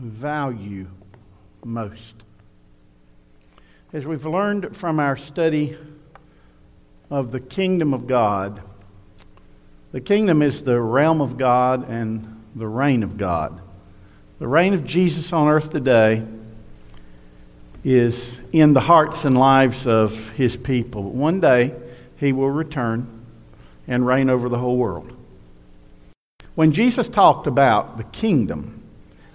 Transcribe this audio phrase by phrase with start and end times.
[0.00, 0.86] value
[1.64, 2.14] most.
[3.92, 5.76] As we've learned from our study
[7.10, 8.62] of the kingdom of God,
[9.92, 13.60] the kingdom is the realm of God and the reign of God.
[14.38, 16.22] The reign of Jesus on earth today
[17.84, 21.02] is in the hearts and lives of his people.
[21.02, 21.74] One day,
[22.16, 23.24] he will return
[23.88, 25.12] and reign over the whole world.
[26.54, 28.79] When Jesus talked about the kingdom,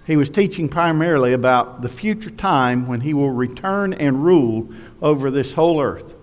[0.06, 4.68] he was teaching primarily about the future time when he will return and rule
[5.02, 6.14] over this whole earth.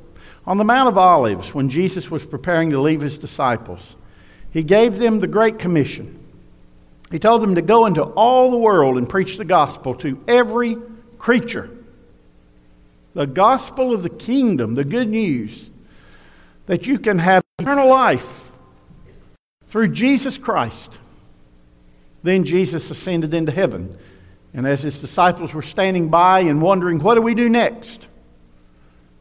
[0.47, 3.95] On the Mount of Olives, when Jesus was preparing to leave his disciples,
[4.51, 6.17] he gave them the Great Commission.
[7.11, 10.77] He told them to go into all the world and preach the gospel to every
[11.17, 11.69] creature.
[13.13, 15.69] The gospel of the kingdom, the good news
[16.67, 18.51] that you can have eternal life
[19.67, 20.97] through Jesus Christ.
[22.23, 23.97] Then Jesus ascended into heaven.
[24.53, 28.07] And as his disciples were standing by and wondering, what do we do next?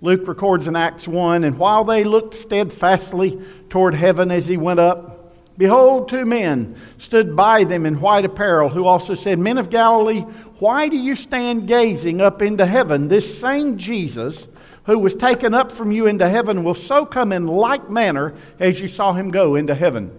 [0.00, 4.80] Luke records in Acts 1 And while they looked steadfastly toward heaven as he went
[4.80, 9.70] up, behold, two men stood by them in white apparel, who also said, Men of
[9.70, 10.20] Galilee,
[10.58, 13.08] why do you stand gazing up into heaven?
[13.08, 14.46] This same Jesus
[14.84, 18.80] who was taken up from you into heaven will so come in like manner as
[18.80, 20.10] you saw him go into heaven.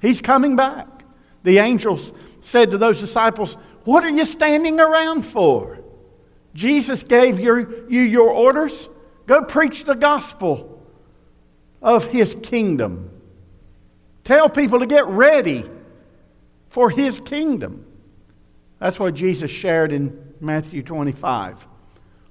[0.00, 0.91] He's coming back.
[1.42, 3.54] The angels said to those disciples,
[3.84, 5.78] What are you standing around for?
[6.54, 8.88] Jesus gave your, you your orders.
[9.26, 10.82] Go preach the gospel
[11.80, 13.10] of his kingdom.
[14.24, 15.64] Tell people to get ready
[16.68, 17.86] for his kingdom.
[18.78, 21.66] That's what Jesus shared in Matthew 25.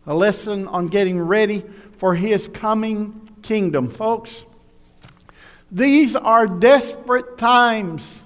[0.08, 1.64] A lesson on getting ready
[1.98, 3.90] for his coming kingdom.
[3.90, 4.46] Folks,
[5.72, 8.21] these are desperate times.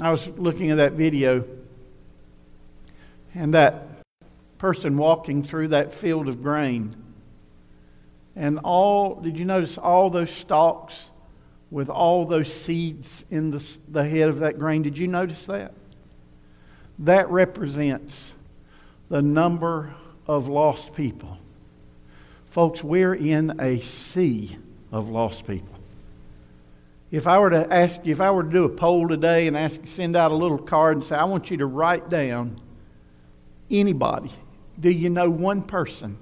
[0.00, 1.44] I was looking at that video,
[3.34, 3.86] and that
[4.56, 6.96] person walking through that field of grain.
[8.34, 11.10] And all, did you notice all those stalks
[11.70, 14.82] with all those seeds in the, the head of that grain?
[14.82, 15.74] Did you notice that?
[17.00, 18.32] That represents
[19.10, 19.94] the number
[20.26, 21.36] of lost people.
[22.46, 24.56] Folks, we're in a sea
[24.92, 25.79] of lost people.
[27.10, 29.56] If I were to ask you, if I were to do a poll today and
[29.56, 32.60] ask, send out a little card and say, I want you to write down
[33.70, 34.30] anybody.
[34.78, 36.16] Do you know one person?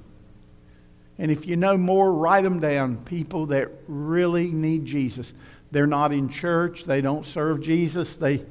[1.19, 2.97] And if you know more, write them down.
[3.05, 5.35] People that really need Jesus.
[5.71, 6.85] They're not in church.
[6.85, 8.17] They don't serve Jesus.
[8.17, 8.45] They,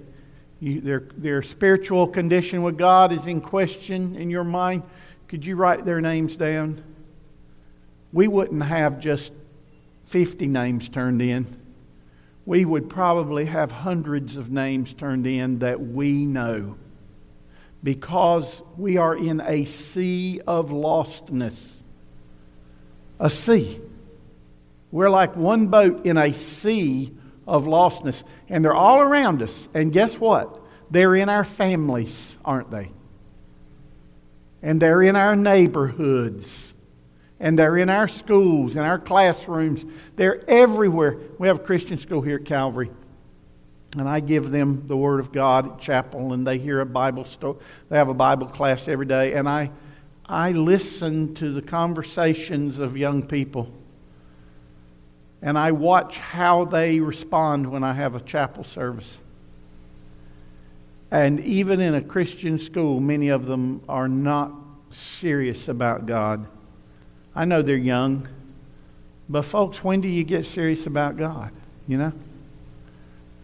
[0.60, 4.84] you, their, their spiritual condition with God is in question in your mind.
[5.28, 6.84] Could you write their names down?
[8.14, 9.32] We wouldn't have just
[10.06, 11.46] 50 names turned in,
[12.48, 16.78] we would probably have hundreds of names turned in that we know
[17.84, 21.82] because we are in a sea of lostness.
[23.20, 23.82] A sea.
[24.92, 27.14] We're like one boat in a sea
[27.46, 29.68] of lostness, and they're all around us.
[29.74, 30.58] And guess what?
[30.90, 32.92] They're in our families, aren't they?
[34.62, 36.74] And they're in our neighborhoods
[37.40, 39.86] and they're in our schools, in our classrooms.
[40.16, 41.18] They're everywhere.
[41.38, 42.90] We have a Christian school here at Calvary.
[43.98, 47.26] And I give them the Word of God at chapel, and they hear a Bible
[47.26, 47.58] story.
[47.90, 49.72] They have a Bible class every day, and I,
[50.26, 53.72] I listen to the conversations of young people,
[55.42, 59.20] and I watch how they respond when I have a chapel service.
[61.10, 64.52] And even in a Christian school, many of them are not
[64.90, 66.46] serious about God.
[67.38, 68.28] I know they're young,
[69.30, 71.52] but folks, when do you get serious about God?
[71.88, 72.12] You know?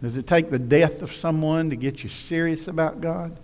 [0.02, 3.38] Does it take the death of someone to get you serious about God?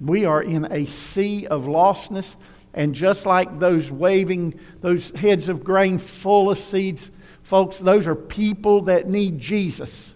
[0.00, 2.34] We are in a sea of lostness,
[2.74, 7.12] and just like those waving, those heads of grain full of seeds,
[7.44, 10.12] folks, those are people that need Jesus.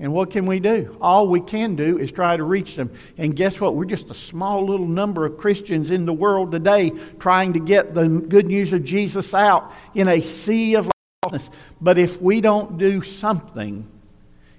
[0.00, 0.96] And what can we do?
[1.00, 2.92] All we can do is try to reach them.
[3.16, 3.74] And guess what?
[3.74, 7.94] We're just a small little number of Christians in the world today trying to get
[7.94, 10.88] the good news of Jesus out in a sea of
[11.24, 11.50] lostness.
[11.80, 13.88] But if we don't do something,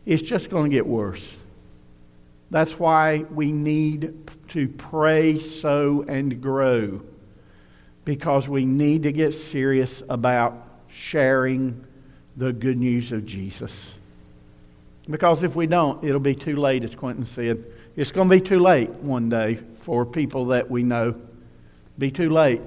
[0.06, 1.26] it's just going to get worse.
[2.52, 7.02] That's why we need to pray, sow, and grow.
[8.04, 11.86] Because we need to get serious about sharing
[12.36, 13.94] the good news of Jesus.
[15.10, 17.66] Because if we don't, it'll be too late, as Quentin said.
[17.96, 21.20] It's going to be too late one day for people that we know.
[21.98, 22.62] Be too late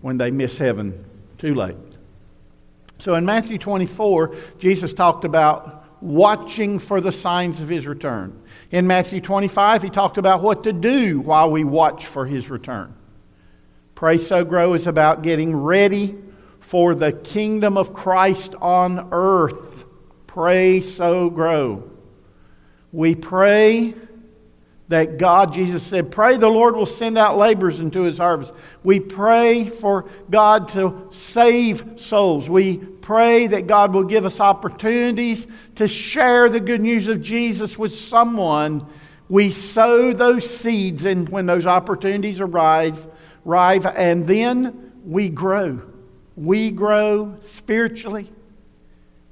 [0.00, 1.04] when they miss heaven.
[1.38, 1.76] Too late.
[2.98, 8.40] So in Matthew 24, Jesus talked about watching for the signs of his return.
[8.70, 12.94] In Matthew 25, he talked about what to do while we watch for his return.
[13.94, 16.16] Pray Sow Grow is about getting ready
[16.60, 19.84] for the kingdom of Christ on earth.
[20.32, 21.90] Pray Sow Grow.
[22.92, 23.94] We pray
[24.86, 28.52] that God, Jesus said, pray the Lord will send out laborers into his harvest.
[28.84, 32.48] We pray for God to save souls.
[32.48, 37.76] We pray that God will give us opportunities to share the good news of Jesus
[37.76, 38.86] with someone.
[39.28, 43.04] We sow those seeds, and when those opportunities arrive,
[43.44, 45.82] arrive and then we grow.
[46.36, 48.30] We grow spiritually.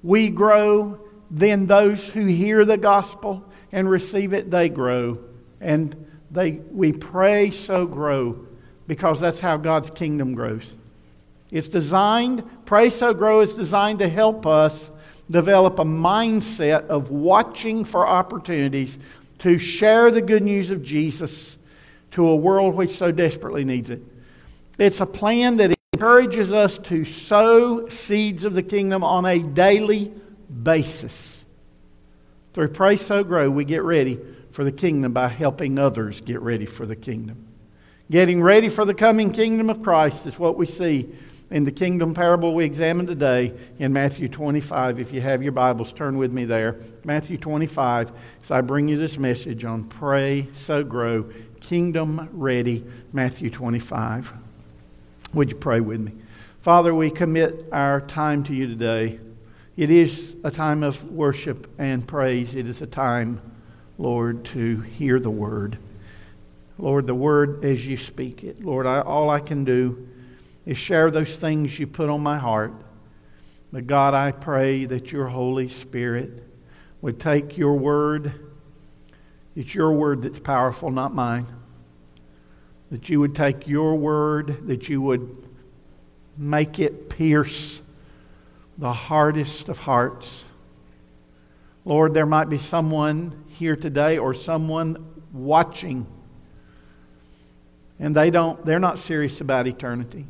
[0.03, 1.01] We grow.
[1.31, 5.19] Then those who hear the gospel and receive it, they grow
[5.61, 8.47] and they, we pray sow grow
[8.87, 10.75] because that's how God's kingdom grows.
[11.51, 14.91] It's designed, Pray Sow Grow is designed to help us
[15.31, 18.99] develop a mindset of watching for opportunities
[19.39, 21.57] to share the good news of Jesus
[22.11, 24.03] to a world which so desperately needs it.
[24.79, 30.13] It's a plan that encourages us to sow seeds of the kingdom on a daily
[30.63, 31.45] basis.
[32.55, 34.17] Through Pray Sow Grow, we get ready
[34.53, 37.49] for the kingdom by helping others get ready for the kingdom.
[38.13, 41.13] Getting ready for the coming kingdom of Christ is what we see
[41.51, 45.01] in the kingdom parable we examined today in Matthew 25.
[45.01, 46.79] If you have your Bibles, turn with me there.
[47.05, 48.13] Matthew 25,
[48.45, 51.29] as I bring you this message on Pray, Sow Grow,
[51.61, 54.33] Kingdom Ready, Matthew 25.
[55.35, 56.13] Would you pray with me?
[56.61, 59.19] Father, we commit our time to you today.
[59.77, 62.55] It is a time of worship and praise.
[62.55, 63.41] It is a time
[63.99, 65.77] Lord, to hear the word.
[66.79, 68.65] Lord, the word as you speak it.
[68.65, 70.09] Lord, I, all I can do
[70.65, 72.73] is share those things you put on my heart.
[73.73, 76.45] But God, I pray that your Holy Spirit
[77.03, 78.33] would take your word.
[79.57, 81.47] It's your word that's powerful, not mine.
[82.91, 85.49] That you would take your word, that you would
[86.37, 87.83] make it pierce
[88.79, 90.45] the hardest of hearts.
[91.85, 96.07] Lord, there might be someone here today or someone watching
[97.99, 100.27] and they don't they're not serious about eternity.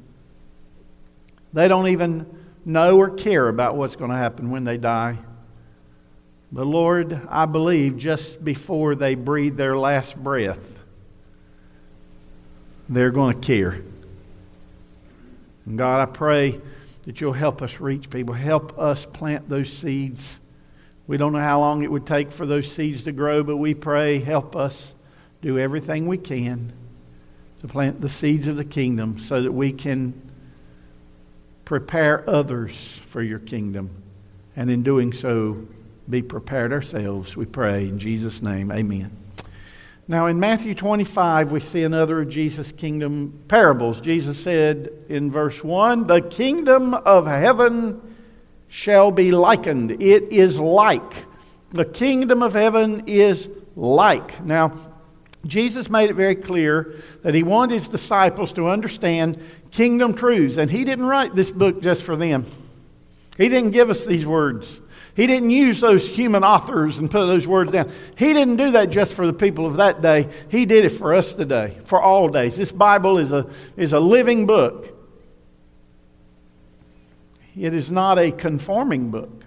[1.52, 2.26] They don't even
[2.64, 5.18] know or care about what's going to happen when they die.
[6.50, 10.77] But Lord, I believe just before they breathe their last breath,
[12.88, 13.82] they're going to care.
[15.66, 16.60] And God, I pray
[17.04, 20.40] that you'll help us reach people, help us plant those seeds
[21.08, 23.72] we don't know how long it would take for those seeds to grow, but we
[23.72, 24.94] pray, help us
[25.40, 26.70] do everything we can
[27.62, 30.12] to plant the seeds of the kingdom so that we can
[31.64, 33.90] prepare others for your kingdom.
[34.54, 35.66] And in doing so,
[36.10, 37.88] be prepared ourselves, we pray.
[37.88, 39.10] In Jesus' name, amen.
[40.10, 44.00] Now, in Matthew 25, we see another of Jesus' kingdom parables.
[44.00, 48.00] Jesus said in verse 1 The kingdom of heaven
[48.68, 49.90] shall be likened.
[50.02, 51.12] It is like.
[51.72, 54.42] The kingdom of heaven is like.
[54.42, 54.74] Now,
[55.46, 59.38] Jesus made it very clear that he wanted his disciples to understand
[59.72, 62.46] kingdom truths, and he didn't write this book just for them.
[63.38, 64.80] He didn't give us these words.
[65.14, 67.90] He didn't use those human authors and put those words down.
[68.16, 70.28] He didn't do that just for the people of that day.
[70.50, 72.56] He did it for us today, for all days.
[72.56, 74.94] This Bible is a, is a living book.
[77.56, 79.44] It is not a conforming book.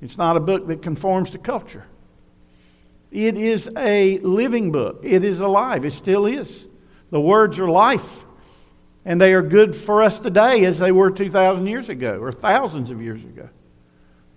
[0.00, 1.84] It's not a book that conforms to culture.
[3.10, 5.00] It is a living book.
[5.02, 5.84] It is alive.
[5.84, 6.66] It still is.
[7.10, 8.24] The words are life.
[9.04, 12.90] And they are good for us today as they were 2,000 years ago or thousands
[12.90, 13.48] of years ago.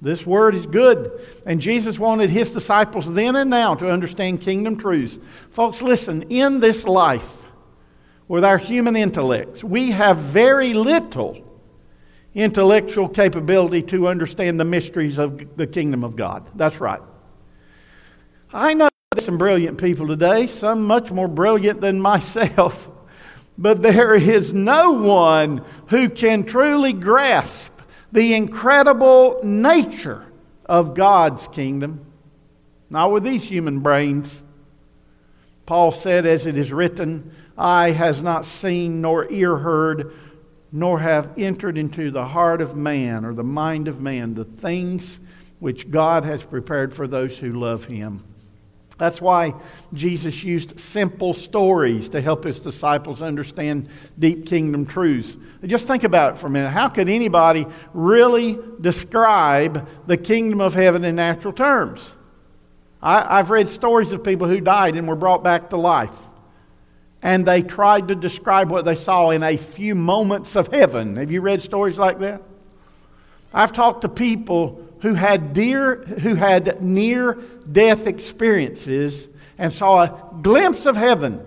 [0.01, 1.19] This word is good.
[1.45, 5.19] And Jesus wanted his disciples then and now to understand kingdom truths.
[5.51, 7.43] Folks, listen, in this life,
[8.27, 11.41] with our human intellects, we have very little
[12.33, 16.49] intellectual capability to understand the mysteries of the kingdom of God.
[16.55, 17.01] That's right.
[18.51, 22.89] I know some brilliant people today, some much more brilliant than myself,
[23.57, 27.71] but there is no one who can truly grasp
[28.11, 30.25] the incredible nature
[30.65, 32.05] of God's kingdom.
[32.89, 34.41] Not with these human brains.
[35.65, 40.13] Paul said, as it is written, eye has not seen nor ear heard
[40.75, 45.21] nor have entered into the heart of man or the mind of man the things
[45.59, 48.21] which God has prepared for those who love him.
[48.97, 49.53] That's why
[49.93, 55.35] Jesus used simple stories to help his disciples understand deep kingdom truths.
[55.65, 56.69] Just think about it for a minute.
[56.69, 62.15] How could anybody really describe the kingdom of heaven in natural terms?
[63.01, 66.17] I, have read stories of people who died and were brought back to life.
[67.21, 71.17] And they tried to describe what they saw in a few moments of heaven.
[71.17, 72.41] Have you read stories like that?
[73.53, 77.37] I've talked to people who had, dear, who had near
[77.71, 81.45] death experiences and saw a glimpse of heaven.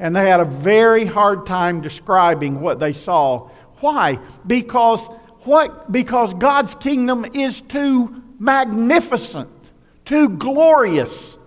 [0.00, 3.50] And they had a very hard time describing what they saw.
[3.78, 4.18] Why?
[4.44, 5.06] Because
[5.44, 5.92] what?
[5.92, 9.70] Because God's kingdom is too magnificent,
[10.04, 11.38] too glorious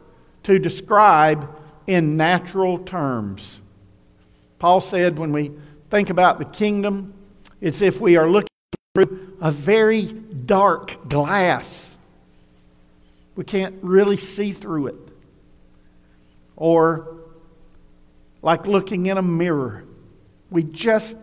[0.43, 1.53] to describe
[1.85, 3.59] in natural terms.
[4.57, 5.51] Paul said when we
[5.89, 7.13] think about the kingdom,
[7.59, 8.47] it's if we are looking
[8.95, 11.95] through a very dark glass.
[13.35, 14.95] We can't really see through it.
[16.55, 17.17] Or
[18.41, 19.83] like looking in a mirror.
[20.51, 21.17] We just,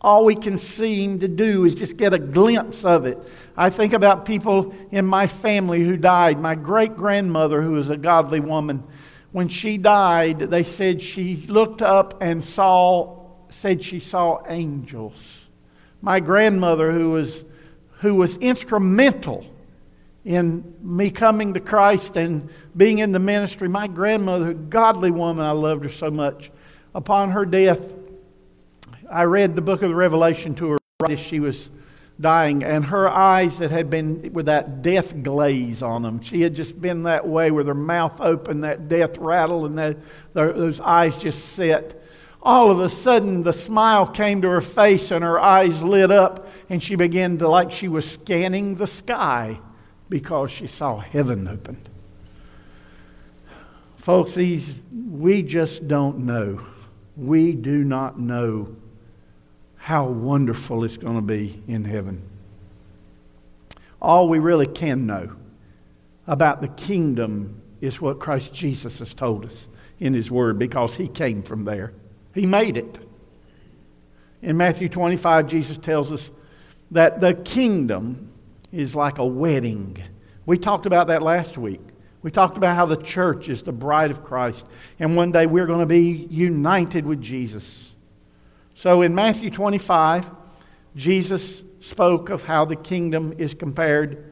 [0.00, 3.18] all we can seem to do is just get a glimpse of it.
[3.56, 6.38] I think about people in my family who died.
[6.38, 8.84] My great grandmother, who was a godly woman,
[9.32, 15.38] when she died, they said she looked up and saw, said she saw angels
[16.00, 17.44] my grandmother, who was,
[18.00, 19.44] who was instrumental
[20.24, 25.44] in me coming to Christ and being in the ministry, my grandmother, a godly woman,
[25.44, 26.50] I loved her so much.
[26.94, 27.92] Upon her death,
[29.10, 31.70] I read the book of the Revelation to her right as she was
[32.20, 36.20] dying, and her eyes that had been with that death glaze on them.
[36.20, 39.96] She had just been that way with her mouth open, that death rattle, and that,
[40.32, 42.02] those eyes just set
[42.42, 46.48] all of a sudden the smile came to her face and her eyes lit up
[46.68, 49.60] and she began to like she was scanning the sky
[50.08, 51.88] because she saw heaven opened.
[53.96, 56.60] Folks these we just don't know.
[57.16, 58.74] We do not know
[59.76, 62.22] how wonderful it's going to be in heaven.
[64.00, 65.34] All we really can know
[66.28, 69.66] about the kingdom is what christ jesus has told us
[69.98, 71.92] in his word because he came from there
[72.34, 72.98] he made it.
[74.42, 76.30] In Matthew 25, Jesus tells us
[76.90, 78.32] that the kingdom
[78.72, 80.02] is like a wedding.
[80.46, 81.80] We talked about that last week.
[82.22, 84.66] We talked about how the church is the bride of Christ,
[84.98, 87.90] and one day we're going to be united with Jesus.
[88.74, 90.30] So in Matthew 25,
[90.96, 94.24] Jesus spoke of how the kingdom is compared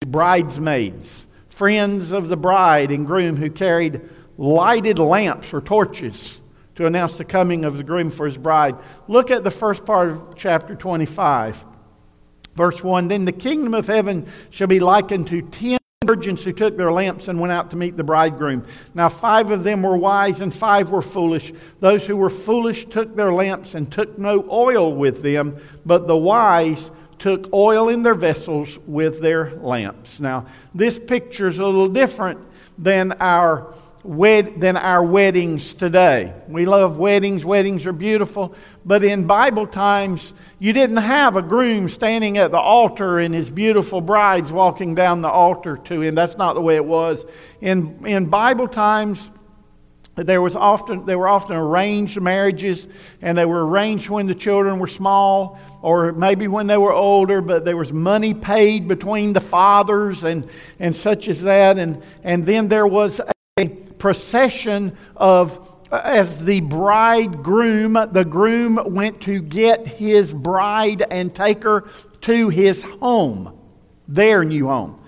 [0.00, 4.00] to bridesmaids, friends of the bride and groom who carried
[4.36, 6.40] lighted lamps or torches
[6.76, 8.76] to announce the coming of the groom for his bride.
[9.08, 11.64] Look at the first part of chapter 25,
[12.54, 13.08] verse 1.
[13.08, 17.28] Then the kingdom of heaven shall be likened to ten virgins who took their lamps
[17.28, 18.64] and went out to meet the bridegroom.
[18.94, 21.52] Now, five of them were wise and five were foolish.
[21.80, 26.16] Those who were foolish took their lamps and took no oil with them, but the
[26.16, 30.20] wise took oil in their vessels with their lamps.
[30.20, 32.40] Now, this picture is a little different
[32.78, 33.74] than our
[34.06, 36.32] wed- than our weddings today.
[36.48, 41.88] We love weddings, weddings are beautiful, but in Bible times, you didn't have a groom
[41.88, 46.14] standing at the altar and his beautiful brides walking down the altar to him.
[46.14, 47.26] That's not the way it was.
[47.60, 49.30] In, in Bible times,
[50.16, 52.88] there was often there were often arranged marriages
[53.20, 57.42] and they were arranged when the children were small or maybe when they were older
[57.42, 60.48] but there was money paid between the fathers and
[60.78, 63.20] and such as that and and then there was
[63.98, 71.84] procession of as the bridegroom, the groom went to get his bride and take her
[72.22, 73.56] to his home,
[74.08, 75.00] their new home.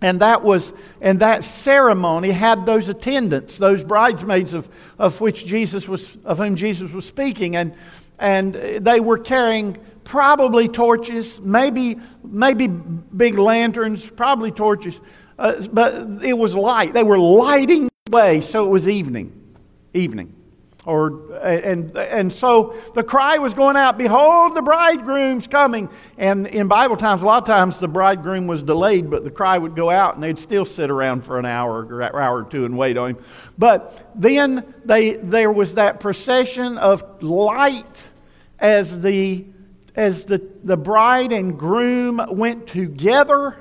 [0.00, 5.88] And that was, and that ceremony had those attendants, those bridesmaids of, of which Jesus
[5.88, 7.74] was, of whom Jesus was speaking, and,
[8.18, 15.00] and they were carrying probably torches, maybe, maybe big lanterns, probably torches,
[15.38, 16.92] uh, but it was light.
[16.92, 19.32] They were lighting way, so it was evening.
[19.94, 20.34] Evening.
[20.88, 25.90] Or, and, and so the cry was going out, Behold, the bridegroom's coming.
[26.16, 29.58] And in Bible times, a lot of times the bridegroom was delayed, but the cry
[29.58, 32.64] would go out and they'd still sit around for an hour or hour or two
[32.64, 33.24] and wait on him.
[33.58, 38.08] But then they, there was that procession of light
[38.58, 39.44] as the,
[39.94, 43.56] as the, the bride and groom went together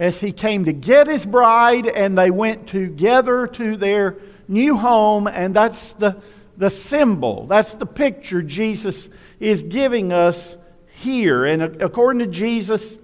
[0.00, 4.16] as he came to get his bride, and they went together to their
[4.48, 6.16] new home, and that's the,
[6.56, 10.56] the symbol, that's the picture Jesus is giving us
[10.94, 11.44] here.
[11.44, 12.96] And according to Jesus,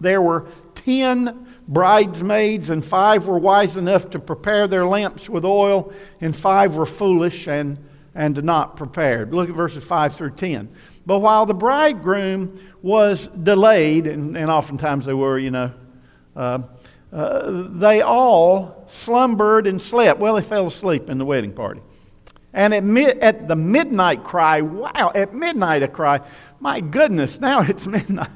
[0.00, 5.92] there were 10 bridesmaids, and five were wise enough to prepare their lamps with oil,
[6.20, 7.78] and five were foolish and,
[8.16, 9.32] and not prepared.
[9.32, 10.68] Look at verses 5 through 10.
[11.06, 15.72] But while the bridegroom was delayed, and, and oftentimes they were, you know,
[16.36, 16.62] uh,
[17.12, 20.18] uh, they all slumbered and slept.
[20.18, 21.80] Well, they fell asleep in the wedding party.
[22.52, 26.20] And at, at the midnight cry, wow, at midnight a cry,
[26.60, 28.30] my goodness, now it's midnight.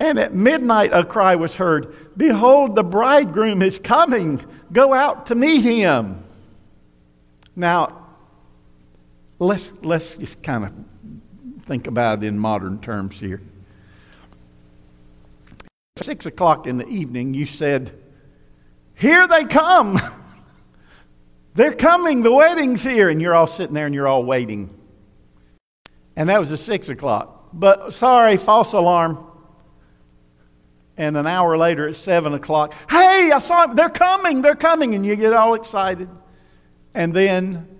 [0.00, 4.44] And at midnight a cry was heard Behold, the bridegroom is coming.
[4.72, 6.24] Go out to meet him.
[7.56, 8.06] Now,
[9.38, 10.72] let's, let's just kind of
[11.64, 13.40] think about it in modern terms here.
[16.02, 17.92] Six o'clock in the evening, you said,
[18.94, 20.00] Here they come.
[21.54, 23.08] They're coming, the wedding's here.
[23.08, 24.76] And you're all sitting there and you're all waiting.
[26.16, 27.50] And that was at 6 o'clock.
[27.52, 29.24] But sorry, false alarm.
[30.96, 33.76] And an hour later at 7 o'clock, hey, I saw them.
[33.76, 34.96] They're coming, they're coming.
[34.96, 36.08] And you get all excited.
[36.92, 37.78] And then,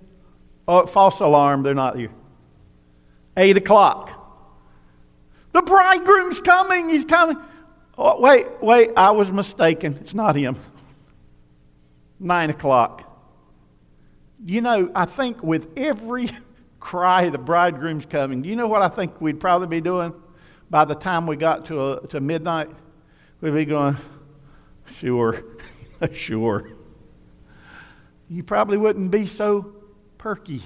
[0.68, 2.12] oh, false alarm, they're not here.
[3.36, 4.20] 8 o'clock.
[5.50, 7.38] The bridegroom's coming, he's coming.
[7.96, 9.96] Oh, wait, wait, I was mistaken.
[10.00, 10.56] It's not him.
[12.18, 13.10] 9 o'clock.
[14.44, 16.30] You know, I think with every
[16.80, 20.12] cry the bridegroom's coming, do you know what I think we'd probably be doing
[20.70, 22.68] by the time we got to, a, to midnight?
[23.40, 23.96] We'd be going,
[24.98, 25.44] sure,
[26.12, 26.70] sure.
[28.28, 29.72] You probably wouldn't be so
[30.18, 30.62] perky.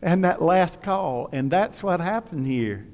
[0.00, 2.86] And that last call, and that's what happened here.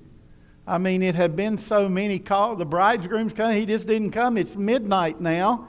[0.69, 2.59] I mean, it had been so many calls.
[2.59, 4.37] The bridegroom's coming, he just didn't come.
[4.37, 5.67] It's midnight now,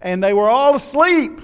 [0.00, 1.42] and they were all asleep.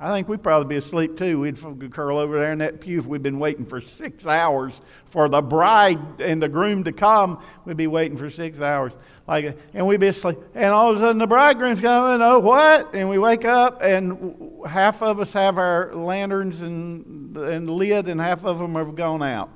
[0.00, 1.38] I think we'd probably be asleep too.
[1.38, 4.80] We'd curl over there in that pew if we'd been waiting for six hours
[5.10, 7.40] for the bride and the groom to come.
[7.64, 8.90] We'd be waiting for six hours,
[9.28, 10.38] like, and we'd be asleep.
[10.56, 12.20] And all of a sudden, the bridegroom's coming.
[12.20, 12.96] Oh, what?
[12.96, 18.20] And we wake up, and half of us have our lanterns and and lit, and
[18.20, 19.50] half of them have gone out.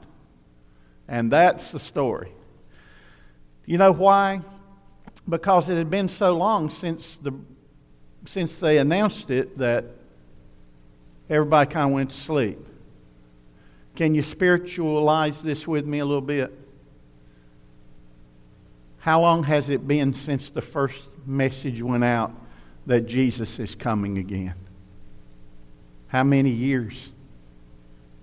[1.09, 2.36] And that's the story.
[3.66, 4.40] You know why?
[5.28, 7.35] Because it had been so long since the
[8.26, 9.85] since they announced it that
[11.28, 12.58] everybody kind of went to sleep.
[13.95, 16.52] Can you spiritualize this with me a little bit?
[18.99, 22.32] How long has it been since the first message went out
[22.86, 24.54] that Jesus is coming again?
[26.08, 27.10] How many years?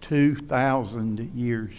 [0.02, 1.74] 2,000 years.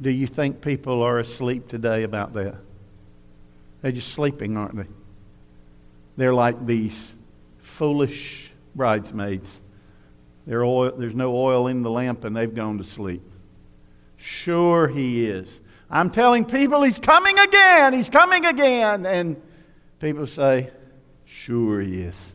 [0.00, 2.54] Do you think people are asleep today about that?
[3.82, 4.86] They're just sleeping, aren't they?
[6.16, 7.12] They're like these
[7.58, 9.60] foolish bridesmaids.
[10.50, 13.22] Oil, there's no oil in the lamp and they've gone to sleep.
[14.16, 15.60] Sure, he is.
[15.90, 17.92] I'm telling people he's coming again.
[17.92, 19.06] He's coming again.
[19.06, 19.40] And
[19.98, 20.70] people say,
[21.24, 22.34] sure, he is.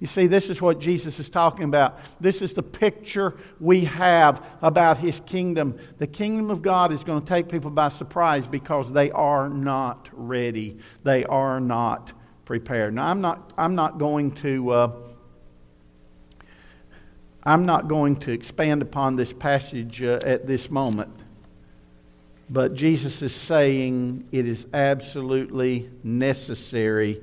[0.00, 1.98] You see, this is what Jesus is talking about.
[2.20, 5.76] This is the picture we have about his kingdom.
[5.98, 10.08] The kingdom of God is going to take people by surprise because they are not
[10.12, 10.78] ready.
[11.02, 12.12] They are not
[12.44, 12.94] prepared.
[12.94, 14.70] Now, I'm not, I'm not going to.
[14.70, 14.92] Uh,
[17.44, 21.16] I'm not going to expand upon this passage uh, at this moment,
[22.50, 27.22] but Jesus is saying it is absolutely necessary,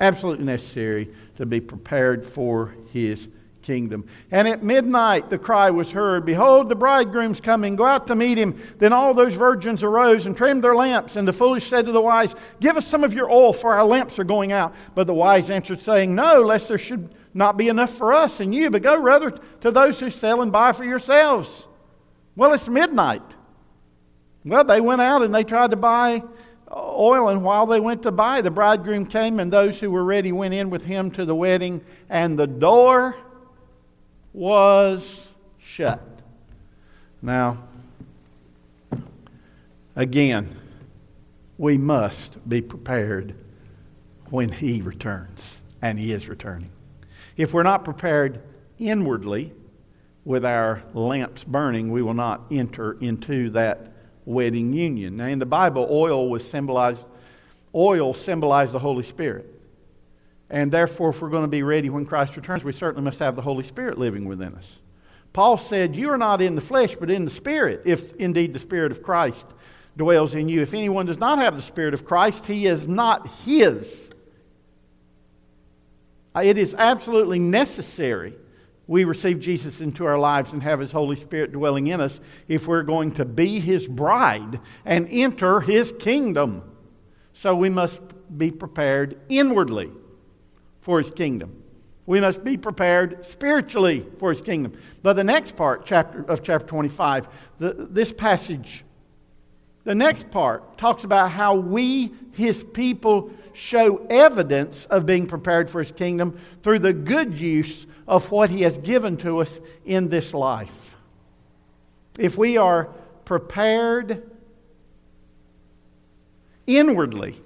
[0.00, 3.28] absolutely necessary to be prepared for his
[3.64, 4.06] kingdom.
[4.30, 8.38] And at midnight the cry was heard Behold, the bridegroom's coming, go out to meet
[8.38, 8.56] him.
[8.78, 11.16] Then all those virgins arose and trimmed their lamps.
[11.16, 13.84] And the foolish said to the wise, Give us some of your oil, for our
[13.84, 14.74] lamps are going out.
[14.94, 18.54] But the wise answered, saying, No, lest there should not be enough for us and
[18.54, 21.66] you, but go rather to those who sell and buy for yourselves.
[22.36, 23.22] Well, it's midnight.
[24.44, 26.22] Well, they went out and they tried to buy
[26.72, 30.32] oil, and while they went to buy, the bridegroom came, and those who were ready
[30.32, 33.16] went in with him to the wedding, and the door
[34.32, 35.26] was
[35.58, 36.00] shut.
[37.22, 37.58] Now,
[39.96, 40.56] again,
[41.56, 43.34] we must be prepared
[44.30, 46.70] when He returns, and He is returning.
[47.36, 48.42] If we're not prepared
[48.78, 49.52] inwardly
[50.24, 53.92] with our lamps burning, we will not enter into that
[54.24, 55.16] wedding union.
[55.16, 57.04] Now, in the Bible, oil was symbolized,
[57.74, 59.50] oil symbolized the Holy Spirit.
[60.50, 63.36] And therefore, if we're going to be ready when Christ returns, we certainly must have
[63.36, 64.66] the Holy Spirit living within us.
[65.32, 68.58] Paul said, You are not in the flesh, but in the Spirit, if indeed the
[68.58, 69.52] Spirit of Christ
[69.96, 70.62] dwells in you.
[70.62, 74.10] If anyone does not have the Spirit of Christ, he is not his.
[76.36, 78.34] Uh, it is absolutely necessary
[78.86, 82.66] we receive Jesus into our lives and have his Holy Spirit dwelling in us if
[82.66, 86.62] we're going to be his bride and enter his kingdom.
[87.32, 87.98] So we must
[88.36, 89.90] be prepared inwardly
[90.80, 91.62] for his kingdom.
[92.06, 94.74] We must be prepared spiritually for his kingdom.
[95.02, 98.84] But the next part chapter, of chapter 25, the, this passage,
[99.84, 105.78] the next part talks about how we, his people, show evidence of being prepared for
[105.78, 110.34] his kingdom through the good use of what he has given to us in this
[110.34, 110.96] life.
[112.18, 112.90] If we are
[113.24, 114.30] prepared
[116.66, 117.40] inwardly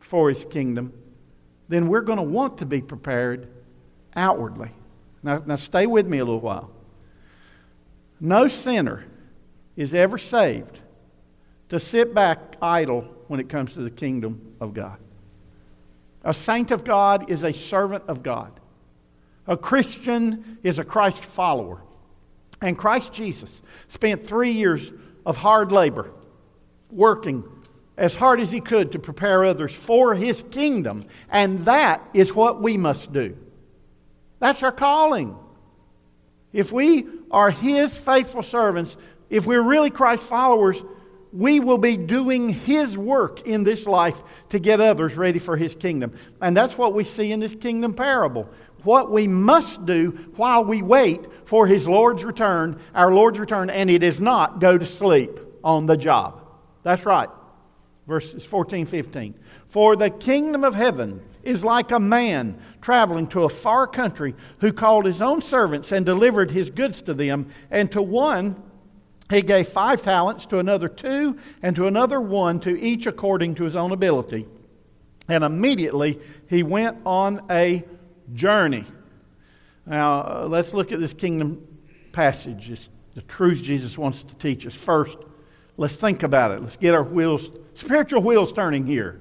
[0.00, 0.92] for his kingdom,
[1.68, 3.48] then we're going to want to be prepared
[4.14, 4.70] outwardly.
[5.22, 6.70] Now, now stay with me a little while.
[8.20, 9.04] No sinner
[9.76, 10.80] is ever saved
[11.68, 14.98] to sit back idle when it comes to the kingdom of God.
[16.22, 18.60] A saint of God is a servant of God.
[19.46, 21.82] A Christian is a Christ follower.
[22.60, 24.90] And Christ Jesus spent three years
[25.26, 26.10] of hard labor
[26.90, 27.44] working
[27.96, 31.04] as hard as he could to prepare others for his kingdom.
[31.30, 33.36] And that is what we must do.
[34.38, 35.36] That's our calling.
[36.52, 38.96] If we are his faithful servants,
[39.30, 40.82] if we're really Christ followers,
[41.34, 45.74] we will be doing His work in this life to get others ready for His
[45.74, 46.12] kingdom.
[46.40, 48.48] And that's what we see in this kingdom parable.
[48.84, 53.90] What we must do while we wait for His Lord's return, our Lord's return, and
[53.90, 56.40] it is not go to sleep on the job.
[56.82, 57.28] That's right.
[58.06, 59.34] Verses 14, 15.
[59.68, 64.72] For the kingdom of heaven is like a man traveling to a far country who
[64.72, 68.62] called his own servants and delivered his goods to them, and to one
[69.30, 73.64] he gave five talents, to another two, and to another one, to each according to
[73.64, 74.46] his own ability.
[75.28, 77.84] And immediately he went on a
[78.32, 78.84] journey.
[79.86, 81.66] Now, uh, let's look at this kingdom
[82.12, 84.74] passage, it's the truths Jesus wants to teach us.
[84.74, 85.18] First,
[85.76, 86.62] let's think about it.
[86.62, 89.20] Let's get our wheels, spiritual wheels turning here.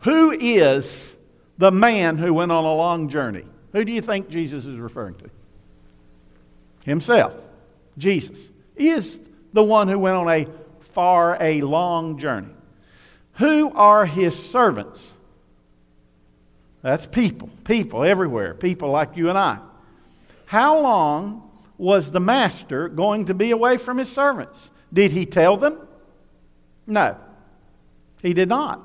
[0.00, 1.16] Who is
[1.58, 3.44] the man who went on a long journey?
[3.72, 5.30] Who do you think Jesus is referring to?
[6.84, 7.34] Himself,
[7.96, 10.46] Jesus is the one who went on a
[10.80, 12.52] far, a long journey.
[13.34, 15.12] Who are his servants?
[16.82, 19.58] That's people, people everywhere, people like you and I.
[20.46, 24.70] How long was the master going to be away from his servants?
[24.92, 25.78] Did he tell them?
[26.86, 27.16] No,
[28.20, 28.82] he did not.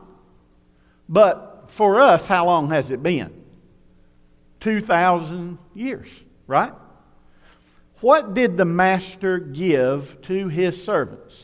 [1.10, 3.34] But for us, how long has it been?
[4.60, 6.08] 2,000 years,
[6.46, 6.74] right?
[8.00, 11.36] What did the master give to his servants?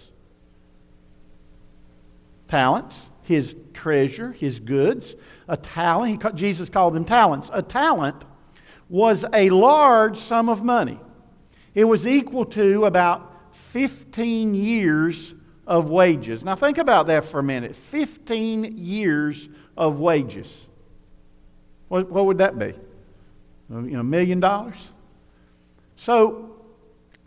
[2.47, 5.15] Talents, his treasure, his goods.
[5.47, 7.49] A talent, he, Jesus called them talents.
[7.53, 8.25] A talent
[8.89, 10.99] was a large sum of money.
[11.73, 15.33] It was equal to about 15 years
[15.65, 16.43] of wages.
[16.43, 20.47] Now, think about that for a minute 15 years of wages.
[21.87, 22.73] What, what would that be?
[23.73, 24.75] Uh, you know, a million dollars?
[25.95, 26.49] So,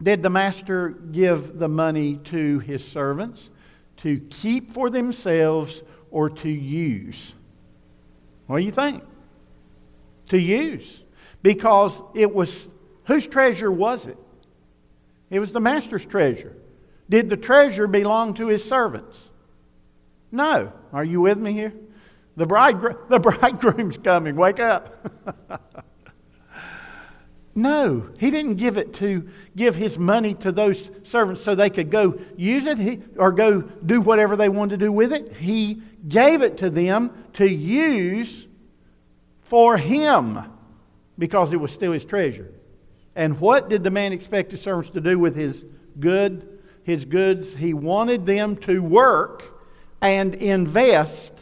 [0.03, 3.51] did the master give the money to his servants
[3.99, 7.35] to keep for themselves or to use?
[8.47, 9.03] What do you think?
[10.29, 11.03] To use.
[11.43, 12.69] Because it was,
[13.05, 14.19] whose treasure was it?
[15.31, 16.57] It was the master's treasure.
[17.09, 19.29] Did the treasure belong to his servants?
[20.33, 20.73] No.
[20.93, 21.73] Are you with me here?
[22.37, 24.37] The, bride, the bridegroom's coming.
[24.37, 24.95] Wake up.
[27.59, 31.91] No, he didn't give it to give his money to those servants so they could
[31.91, 35.33] go use it or go do whatever they wanted to do with it.
[35.33, 38.47] He gave it to them to use
[39.41, 40.39] for him
[41.19, 42.53] because it was still his treasure.
[43.15, 45.65] And what did the man expect his servants to do with his
[45.99, 47.57] good, his goods?
[47.57, 49.59] He wanted them to work
[50.03, 51.33] and invest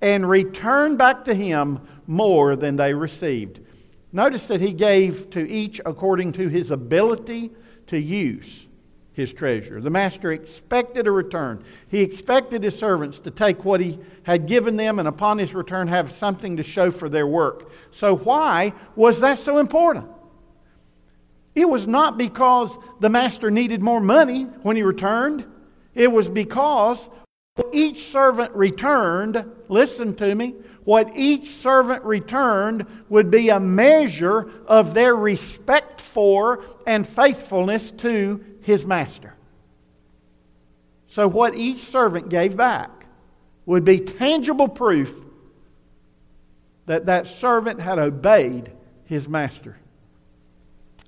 [0.00, 3.60] and return back to him more than they received.
[4.12, 7.50] Notice that he gave to each according to his ability
[7.88, 8.66] to use
[9.12, 9.80] his treasure.
[9.80, 11.62] The master expected a return.
[11.88, 15.88] He expected his servants to take what he had given them and upon his return
[15.88, 17.70] have something to show for their work.
[17.92, 20.06] So, why was that so important?
[21.54, 25.44] It was not because the master needed more money when he returned,
[25.94, 27.08] it was because
[27.72, 34.94] each servant returned, listen to me, what each servant returned would be a measure of
[34.94, 39.34] their respect for and faithfulness to his master.
[41.08, 43.06] So, what each servant gave back
[43.66, 45.20] would be tangible proof
[46.86, 48.70] that that servant had obeyed
[49.04, 49.76] his master.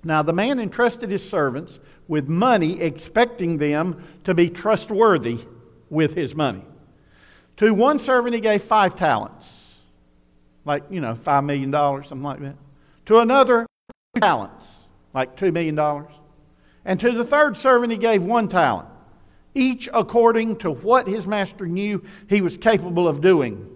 [0.04, 5.38] Now, the man entrusted his servants with money, expecting them to be trustworthy
[5.90, 6.64] with his money.
[7.58, 9.48] To one servant, he gave five talents,
[10.64, 12.56] like, you know, $5 million, something like that.
[13.06, 13.66] To another,
[14.14, 14.66] two talents,
[15.12, 16.06] like $2 million.
[16.84, 18.88] And to the third servant, he gave one talent,
[19.54, 23.68] each according to what his master knew he was capable of doing.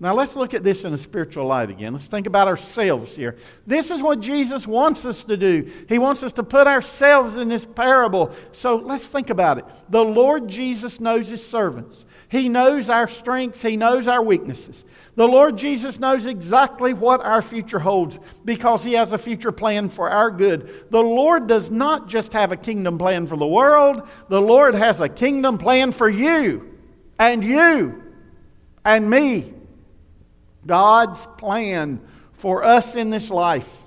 [0.00, 1.92] Now let's look at this in a spiritual light again.
[1.92, 3.36] Let's think about ourselves here.
[3.64, 5.70] This is what Jesus wants us to do.
[5.88, 8.32] He wants us to put ourselves in this parable.
[8.50, 9.64] So let's think about it.
[9.90, 12.04] The Lord Jesus knows his servants.
[12.28, 14.84] He knows our strengths, he knows our weaknesses.
[15.14, 19.88] The Lord Jesus knows exactly what our future holds because he has a future plan
[19.88, 20.90] for our good.
[20.90, 25.00] The Lord does not just have a kingdom plan for the world, the Lord has
[25.00, 26.76] a kingdom plan for you
[27.16, 28.02] and you
[28.84, 29.53] and me.
[30.66, 32.00] God's plan
[32.32, 33.80] for us in this life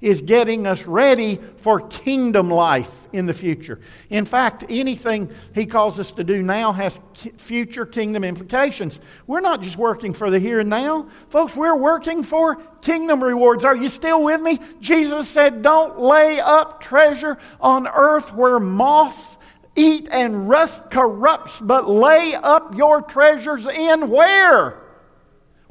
[0.00, 3.80] is getting us ready for kingdom life in the future.
[4.08, 6.98] In fact, anything He calls us to do now has
[7.36, 8.98] future kingdom implications.
[9.26, 13.64] We're not just working for the here and now, folks, we're working for kingdom rewards.
[13.64, 14.58] Are you still with me?
[14.80, 19.36] Jesus said, Don't lay up treasure on earth where moths
[19.76, 24.89] eat and rust corrupts, but lay up your treasures in where?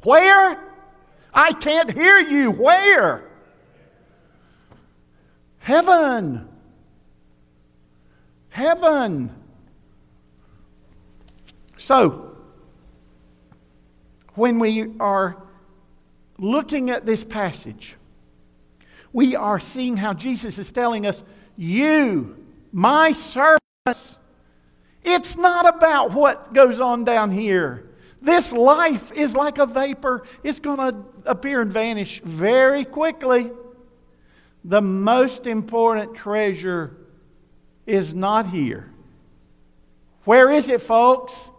[0.02, 0.58] Where?
[1.32, 2.50] I can't hear you.
[2.50, 3.24] Where?
[5.58, 6.48] Heaven.
[8.48, 9.34] Heaven.
[11.76, 12.36] So,
[14.34, 15.36] when we are
[16.38, 17.96] looking at this passage,
[19.12, 21.22] we are seeing how Jesus is telling us,
[21.56, 22.36] You,
[22.72, 24.18] my servants,
[25.02, 27.89] it's not about what goes on down here.
[28.22, 33.50] This life is like a vapor, it's going to appear and vanish very quickly.
[34.64, 36.96] The most important treasure
[37.86, 38.92] is not here.
[40.24, 41.50] Where is it, folks?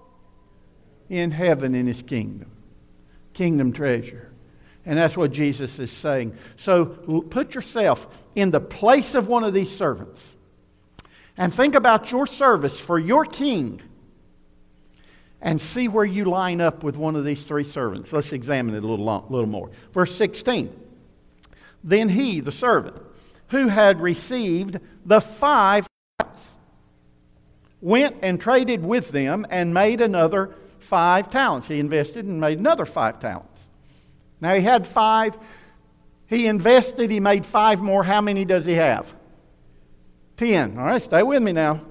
[1.09, 2.51] In heaven, in His kingdom.
[3.33, 4.31] Kingdom treasure.
[4.85, 6.35] And that's what Jesus is saying.
[6.57, 10.35] So put yourself in the place of one of these servants
[11.37, 13.81] and think about your service for your king
[15.41, 18.13] and see where you line up with one of these three servants.
[18.13, 19.71] Let's examine it a little, long, little more.
[19.91, 20.73] Verse 16.
[21.83, 22.97] Then he, the servant,
[23.47, 25.87] who had received the five
[26.19, 26.51] talents,
[27.81, 31.67] went and traded with them and made another five talents.
[31.67, 33.63] He invested and made another five talents.
[34.39, 35.37] Now he had five.
[36.27, 38.03] He invested, he made five more.
[38.03, 39.11] How many does he have?
[40.37, 40.77] Ten.
[40.77, 41.81] All right, stay with me now.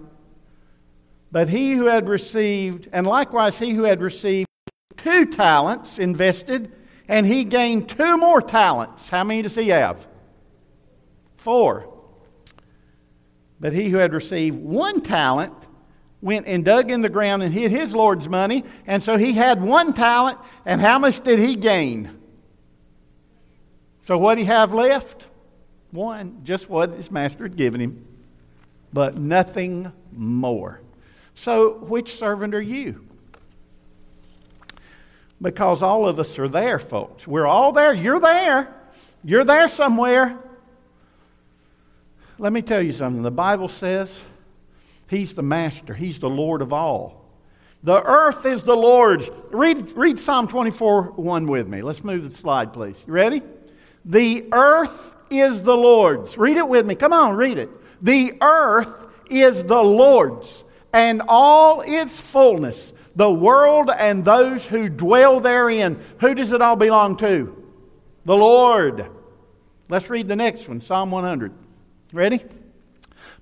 [1.32, 4.48] But he who had received, and likewise he who had received
[4.96, 6.72] two talents invested,
[7.08, 9.08] and he gained two more talents.
[9.08, 10.06] How many does he have?
[11.36, 11.86] Four.
[13.60, 15.54] But he who had received one talent
[16.22, 18.64] went and dug in the ground and hid his Lord's money.
[18.86, 22.18] And so he had one talent, and how much did he gain?
[24.06, 25.28] So what did he have left?
[25.92, 28.06] One, just what his master had given him,
[28.92, 30.80] but nothing more.
[31.34, 33.06] So, which servant are you?
[35.40, 37.26] Because all of us are there, folks.
[37.26, 37.94] We're all there.
[37.94, 38.74] You're there.
[39.24, 40.38] You're there somewhere.
[42.38, 43.22] Let me tell you something.
[43.22, 44.20] The Bible says
[45.08, 47.20] He's the master, He's the Lord of all.
[47.82, 49.30] The earth is the Lord's.
[49.50, 51.80] Read, read Psalm 24 1 with me.
[51.82, 52.96] Let's move the slide, please.
[53.06, 53.42] You ready?
[54.04, 56.36] The earth is the Lord's.
[56.36, 56.94] Read it with me.
[56.94, 57.70] Come on, read it.
[58.02, 65.40] The earth is the Lord's and all its fullness, the world and those who dwell
[65.40, 66.00] therein.
[66.20, 67.56] Who does it all belong to?
[68.24, 69.06] The Lord.
[69.88, 71.52] Let's read the next one Psalm 100.
[72.12, 72.44] Ready?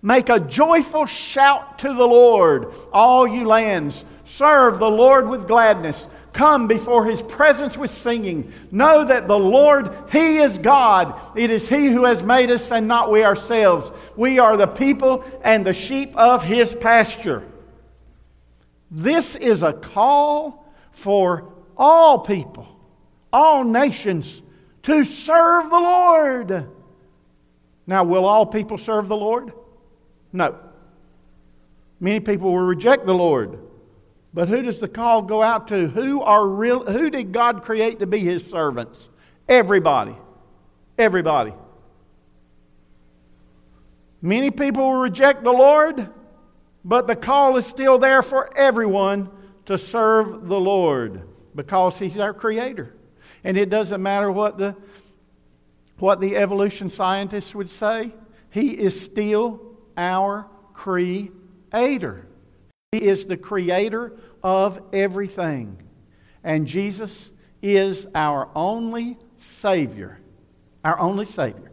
[0.02, 4.04] Make a joyful shout to the Lord, all you lands.
[4.24, 6.06] Serve the Lord with gladness.
[6.38, 8.52] Come before his presence with singing.
[8.70, 11.20] Know that the Lord, he is God.
[11.36, 13.90] It is he who has made us and not we ourselves.
[14.14, 17.42] We are the people and the sheep of his pasture.
[18.88, 22.68] This is a call for all people,
[23.32, 24.40] all nations,
[24.84, 26.68] to serve the Lord.
[27.84, 29.52] Now, will all people serve the Lord?
[30.32, 30.56] No.
[31.98, 33.58] Many people will reject the Lord.
[34.34, 35.88] But who does the call go out to?
[35.88, 39.08] Who are real who did God create to be his servants?
[39.48, 40.16] Everybody.
[40.98, 41.54] Everybody.
[44.20, 46.08] Many people will reject the Lord,
[46.84, 49.30] but the call is still there for everyone
[49.66, 51.22] to serve the Lord
[51.54, 52.94] because he's our creator.
[53.44, 54.76] And it doesn't matter what the
[55.98, 58.14] what the evolution scientists would say,
[58.50, 59.60] he is still
[59.96, 62.27] our creator.
[62.92, 65.76] He is the creator of everything.
[66.42, 70.18] And Jesus is our only Savior.
[70.82, 71.70] Our only Savior.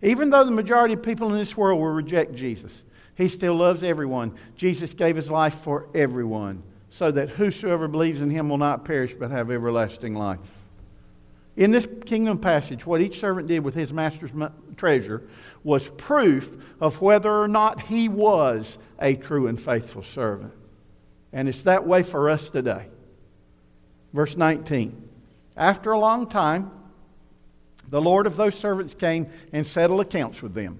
[0.00, 2.84] Even though the majority of people in this world will reject Jesus,
[3.14, 4.36] He still loves everyone.
[4.56, 9.12] Jesus gave His life for everyone so that whosoever believes in Him will not perish
[9.12, 10.57] but have everlasting life.
[11.58, 14.30] In this kingdom passage, what each servant did with his master's
[14.76, 15.24] treasure
[15.64, 20.52] was proof of whether or not he was a true and faithful servant.
[21.32, 22.86] And it's that way for us today.
[24.12, 25.08] Verse 19.
[25.56, 26.70] After a long time,
[27.88, 30.78] the Lord of those servants came and settled accounts with them.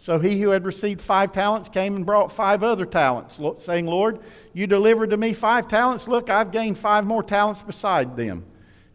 [0.00, 4.20] So he who had received five talents came and brought five other talents, saying, Lord,
[4.54, 6.08] you delivered to me five talents.
[6.08, 8.46] Look, I've gained five more talents beside them.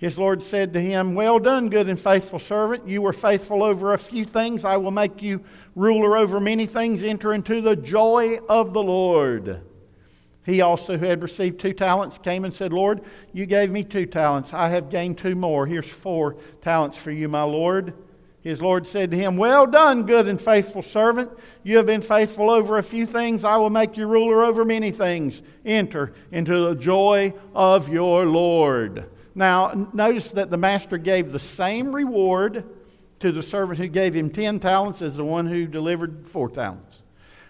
[0.02, 2.88] His Lord said to him, Well done, good and faithful servant.
[2.88, 4.66] You were faithful over a few things.
[4.66, 5.44] I will make you
[5.76, 7.04] ruler over many things.
[7.04, 9.62] Enter into the joy of the Lord.
[10.44, 14.08] He also, who had received two talents, came and said, Lord, you gave me two
[14.08, 14.56] talents.
[14.56, 15.68] I have gained two more.
[15.68, 17.94] Here's four talents for you, my Lord.
[18.42, 21.30] His Lord said to him, Well done, good and faithful servant.
[21.62, 23.44] You have been faithful over a few things.
[23.44, 25.44] I will make you ruler over many things.
[25.64, 29.11] Enter into the joy of your Lord.
[29.34, 32.66] Now, notice that the master gave the same reward
[33.20, 37.02] to the servant who gave him 10 talents as the one who delivered four talents.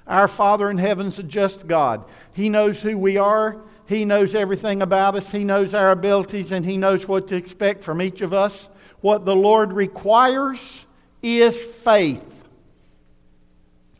[0.06, 2.06] Our Father in heaven is a just God.
[2.34, 6.66] He knows who we are, He knows everything about us, He knows our abilities, and
[6.66, 8.70] He knows what to expect from each of us.
[9.00, 10.86] What the Lord requires
[11.22, 12.44] is faith.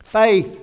[0.04, 0.61] Faith.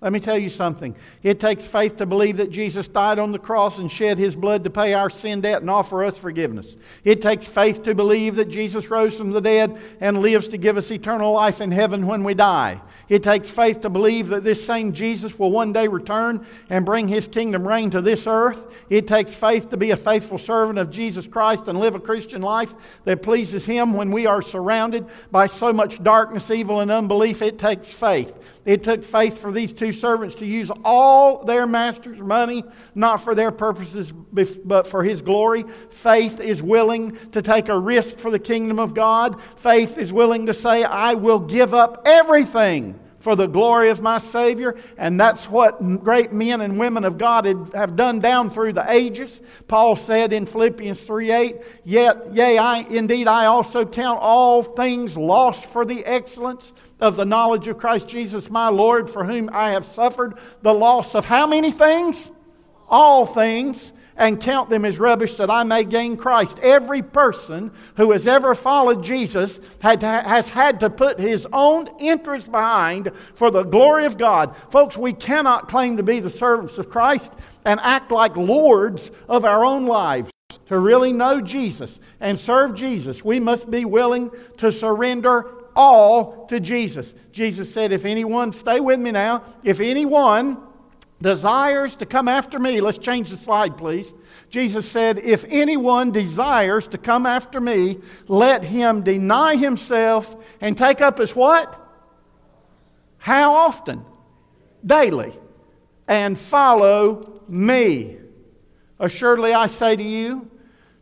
[0.00, 0.94] Let me tell you something.
[1.24, 4.62] It takes faith to believe that Jesus died on the cross and shed his blood
[4.62, 6.76] to pay our sin debt and offer us forgiveness.
[7.02, 10.76] It takes faith to believe that Jesus rose from the dead and lives to give
[10.76, 12.80] us eternal life in heaven when we die.
[13.08, 17.08] It takes faith to believe that this same Jesus will one day return and bring
[17.08, 18.86] his kingdom reign to this earth.
[18.90, 22.42] It takes faith to be a faithful servant of Jesus Christ and live a Christian
[22.42, 27.42] life that pleases him when we are surrounded by so much darkness, evil, and unbelief.
[27.42, 28.32] It takes faith.
[28.68, 33.34] It took faith for these two servants to use all their master's money, not for
[33.34, 35.64] their purposes, but for his glory.
[35.88, 39.40] Faith is willing to take a risk for the kingdom of God.
[39.56, 44.18] Faith is willing to say, I will give up everything for the glory of my
[44.18, 44.76] Savior.
[44.98, 49.40] And that's what great men and women of God have done down through the ages.
[49.66, 55.16] Paul said in Philippians 3 8, Yet, yea, I, indeed, I also count all things
[55.16, 59.72] lost for the excellence of the knowledge of Christ Jesus my Lord, for whom I
[59.72, 62.30] have suffered the loss of how many things?
[62.88, 66.58] All things and count them as rubbish that I may gain Christ.
[66.58, 71.88] Every person who has ever followed Jesus had to, has had to put his own
[72.00, 74.54] interest behind for the glory of God.
[74.70, 77.32] Folks, we cannot claim to be the servants of Christ
[77.64, 80.30] and act like lords of our own lives.
[80.66, 86.58] To really know Jesus and serve Jesus, we must be willing to surrender all to
[86.58, 87.14] Jesus.
[87.30, 90.58] Jesus said, If anyone, stay with me now, if anyone
[91.22, 94.12] desires to come after me, let's change the slide, please.
[94.50, 101.00] Jesus said, If anyone desires to come after me, let him deny himself and take
[101.00, 101.80] up his what?
[103.18, 104.04] How often?
[104.84, 105.32] Daily.
[106.08, 108.16] And follow me.
[108.98, 110.50] Assuredly, I say to you,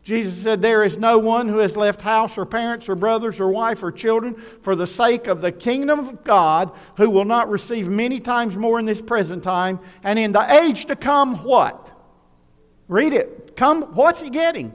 [0.07, 3.49] Jesus said, There is no one who has left house or parents or brothers or
[3.49, 7.89] wife or children for the sake of the kingdom of God who will not receive
[7.89, 11.91] many times more in this present time and in the age to come what?
[12.87, 13.57] Read it.
[13.57, 14.71] Come, what's he getting?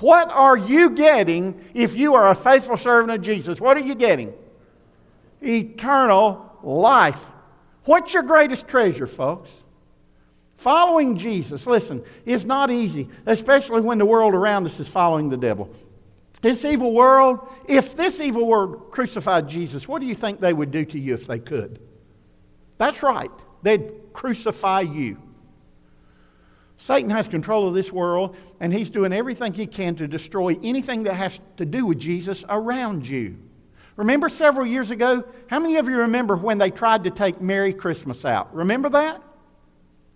[0.00, 3.58] What are you getting if you are a faithful servant of Jesus?
[3.58, 4.34] What are you getting?
[5.42, 7.26] Eternal life.
[7.86, 9.48] What's your greatest treasure, folks?
[10.62, 15.36] Following Jesus, listen, is not easy, especially when the world around us is following the
[15.36, 15.68] devil.
[16.40, 20.70] This evil world, if this evil world crucified Jesus, what do you think they would
[20.70, 21.80] do to you if they could?
[22.78, 23.32] That's right,
[23.64, 25.20] they'd crucify you.
[26.76, 31.02] Satan has control of this world, and he's doing everything he can to destroy anything
[31.02, 33.36] that has to do with Jesus around you.
[33.96, 35.24] Remember several years ago?
[35.48, 38.54] How many of you remember when they tried to take Merry Christmas out?
[38.54, 39.20] Remember that?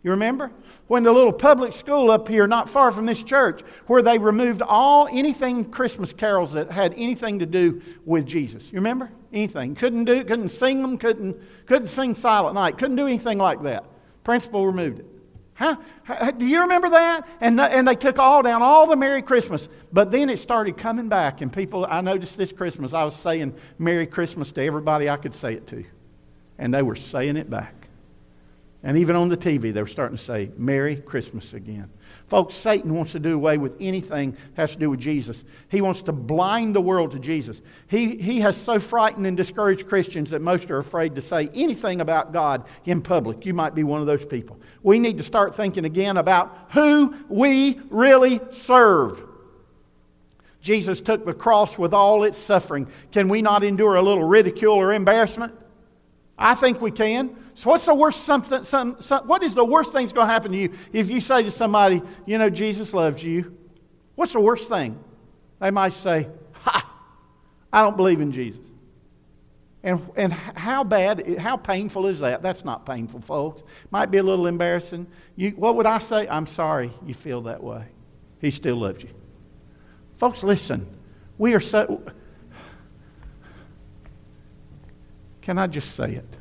[0.06, 0.52] You remember?
[0.86, 4.62] When the little public school up here, not far from this church, where they removed
[4.62, 8.66] all anything Christmas carols that had anything to do with Jesus.
[8.66, 9.10] You remember?
[9.32, 9.74] Anything.
[9.74, 11.36] Couldn't do, couldn't sing them, couldn't,
[11.66, 13.84] couldn't sing Silent Night, couldn't do anything like that.
[14.22, 15.06] Principal removed it.
[15.54, 15.74] Huh?
[16.38, 17.26] Do you remember that?
[17.40, 19.68] And, and they took all down, all the Merry Christmas.
[19.92, 23.56] But then it started coming back, and people, I noticed this Christmas, I was saying
[23.76, 25.84] Merry Christmas to everybody I could say it to.
[26.58, 27.74] And they were saying it back.
[28.82, 31.90] And even on the TV, they were starting to say, Merry Christmas again.
[32.28, 35.44] Folks, Satan wants to do away with anything that has to do with Jesus.
[35.68, 37.62] He wants to blind the world to Jesus.
[37.88, 42.00] He, he has so frightened and discouraged Christians that most are afraid to say anything
[42.00, 43.46] about God in public.
[43.46, 44.60] You might be one of those people.
[44.82, 49.22] We need to start thinking again about who we really serve.
[50.60, 52.88] Jesus took the cross with all its suffering.
[53.12, 55.54] Can we not endure a little ridicule or embarrassment?
[56.38, 57.36] I think we can.
[57.56, 58.64] So, what's the worst something?
[58.64, 61.22] Some, some, what is the worst thing that's going to happen to you if you
[61.22, 63.56] say to somebody, you know, Jesus loves you?
[64.14, 65.02] What's the worst thing?
[65.58, 66.94] They might say, "Ha!
[67.72, 68.60] I don't believe in Jesus."
[69.82, 72.42] And, and how bad, how painful is that?
[72.42, 73.62] That's not painful, folks.
[73.90, 75.06] Might be a little embarrassing.
[75.34, 76.28] You, what would I say?
[76.28, 77.86] I'm sorry you feel that way.
[78.38, 79.10] He still loves you.
[80.18, 80.86] Folks, listen.
[81.38, 82.02] We are so.
[85.40, 86.36] Can I just say it?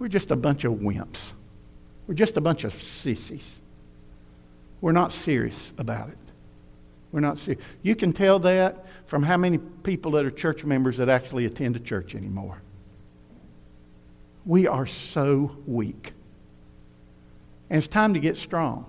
[0.00, 1.32] We're just a bunch of wimps.
[2.06, 3.60] We're just a bunch of sissies.
[4.80, 6.16] We're not serious about it.
[7.12, 7.62] We're not serious.
[7.82, 11.76] You can tell that from how many people that are church members that actually attend
[11.76, 12.62] a church anymore.
[14.46, 16.14] We are so weak.
[17.68, 18.86] And it's time to get strong.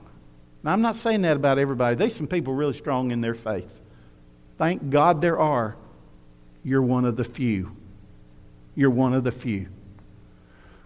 [0.63, 1.97] Now, I'm not saying that about everybody.
[1.97, 3.81] There's some people really strong in their faith.
[4.57, 5.75] Thank God there are.
[6.63, 7.75] You're one of the few.
[8.75, 9.67] You're one of the few.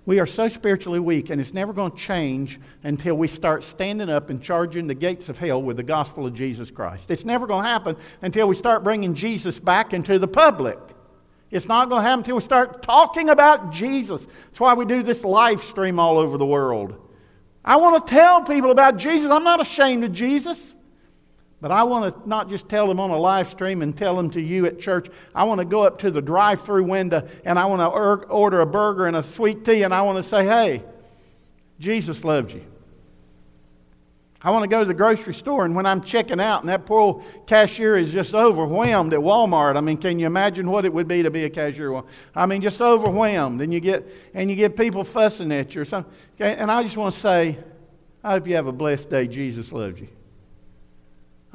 [0.06, 4.10] We are so spiritually weak, and it's never going to change until we start standing
[4.10, 7.10] up and charging the gates of hell with the gospel of Jesus Christ.
[7.10, 10.78] It's never going to happen until we start bringing Jesus back into the public.
[11.50, 14.24] It's not going to happen until we start talking about Jesus.
[14.26, 17.02] That's why we do this live stream all over the world.
[17.64, 19.32] I want to tell people about Jesus.
[19.32, 20.75] I'm not ashamed of Jesus.
[21.62, 24.30] But I want to not just tell them on a live stream and tell them
[24.32, 25.08] to you at church.
[25.34, 27.88] I want to go up to the drive through window and I want to
[28.30, 30.84] order a burger and a sweet tea and I want to say, hey,
[31.80, 32.66] Jesus loves you.
[34.42, 36.86] I want to go to the grocery store, and when I'm checking out, and that
[36.86, 39.76] poor old cashier is just overwhelmed at Walmart.
[39.76, 42.04] I mean, can you imagine what it would be to be a cashier?
[42.36, 45.86] I mean, just overwhelmed, and you get and you get people fussing at you or
[45.86, 46.14] something.
[46.36, 46.56] Okay?
[46.58, 47.58] And I just want to say,
[48.24, 49.28] I hope you have a blessed day.
[49.28, 50.10] Jesus loves you.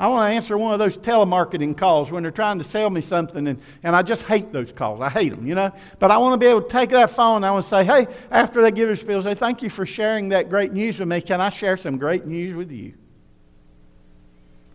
[0.01, 3.03] I want to answer one of those telemarketing calls when they're trying to sell me
[3.03, 5.03] something, and, and I just hate those calls.
[5.03, 5.72] I hate them, you know.
[5.98, 7.84] But I want to be able to take that phone and I want to say,
[7.84, 11.07] hey, after they give their spiel, say, thank you for sharing that great news with
[11.07, 11.20] me.
[11.20, 12.94] Can I share some great news with you?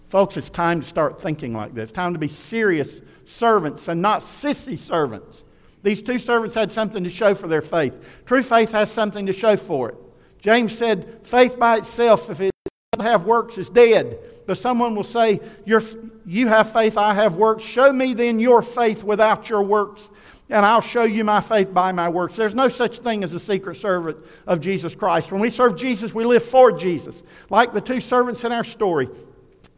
[0.09, 1.85] Folks, it's time to start thinking like this.
[1.85, 5.43] It's time to be serious servants and not sissy servants.
[5.81, 7.95] These two servants had something to show for their faith.
[8.27, 9.95] True faith has something to show for it.
[10.37, 12.51] James said, faith by itself, if it
[12.91, 14.19] doesn't have works, is dead.
[14.45, 17.63] But someone will say, You have faith, I have works.
[17.63, 20.09] Show me then your faith without your works,
[20.49, 22.35] and I'll show you my faith by my works.
[22.35, 25.31] There's no such thing as a secret servant of Jesus Christ.
[25.31, 27.23] When we serve Jesus, we live for Jesus.
[27.49, 29.09] Like the two servants in our story,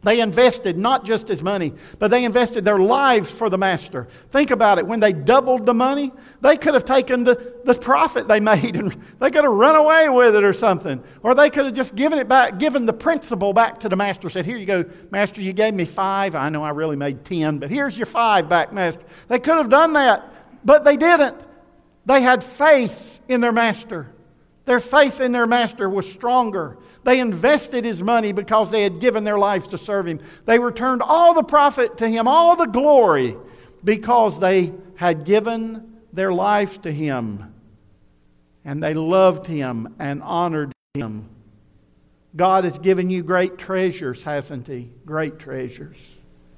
[0.02, 4.06] they invested not just his money, but they invested their lives for the master.
[4.30, 4.86] Think about it.
[4.86, 8.92] When they doubled the money, they could have taken the, the profit they made and
[9.18, 11.02] they could have run away with it or something.
[11.24, 14.30] Or they could have just given it back, given the principal back to the master.
[14.30, 16.36] Said, Here you go, master, you gave me five.
[16.36, 19.02] I know I really made ten, but here's your five back, master.
[19.26, 20.32] They could have done that,
[20.64, 21.36] but they didn't.
[22.06, 24.06] They had faith in their master.
[24.64, 26.76] Their faith in their master was stronger.
[27.04, 30.20] They invested his money because they had given their lives to serve him.
[30.44, 33.36] They returned all the profit to him, all the glory,
[33.84, 37.54] because they had given their lives to him.
[38.64, 41.28] And they loved him and honored him.
[42.36, 44.90] God has given you great treasures, hasn't he?
[45.06, 45.96] Great treasures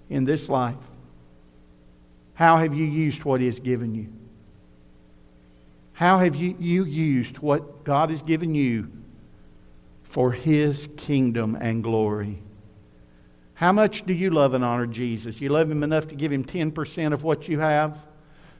[0.08, 0.76] in this life.
[2.34, 4.08] How have you used what he has given you?
[5.92, 8.90] How have you, you used what God has given you
[10.10, 12.42] for his kingdom and glory?
[13.54, 15.40] How much do you love and honor Jesus?
[15.40, 17.94] You love him enough to give him 10% of what you have?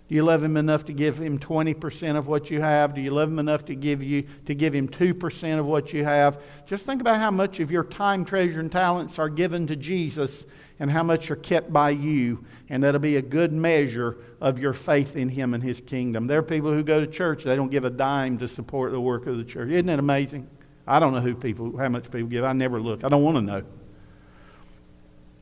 [0.06, 2.94] Do you love him enough to give him 20% of what you have?
[2.94, 6.04] Do you love him enough to give you to give him 2% of what you
[6.04, 6.40] have?
[6.66, 10.46] Just think about how much of your time, treasure, and talents are given to Jesus
[10.78, 14.72] and how much are kept by you, and that'll be a good measure of your
[14.72, 16.28] faith in him and his kingdom.
[16.28, 19.00] There are people who go to church, they don't give a dime to support the
[19.00, 19.70] work of the church.
[19.70, 20.48] Isn't that amazing?
[20.90, 22.44] I don't know who people how much people give.
[22.44, 23.04] I never look.
[23.04, 23.62] I don't want to know.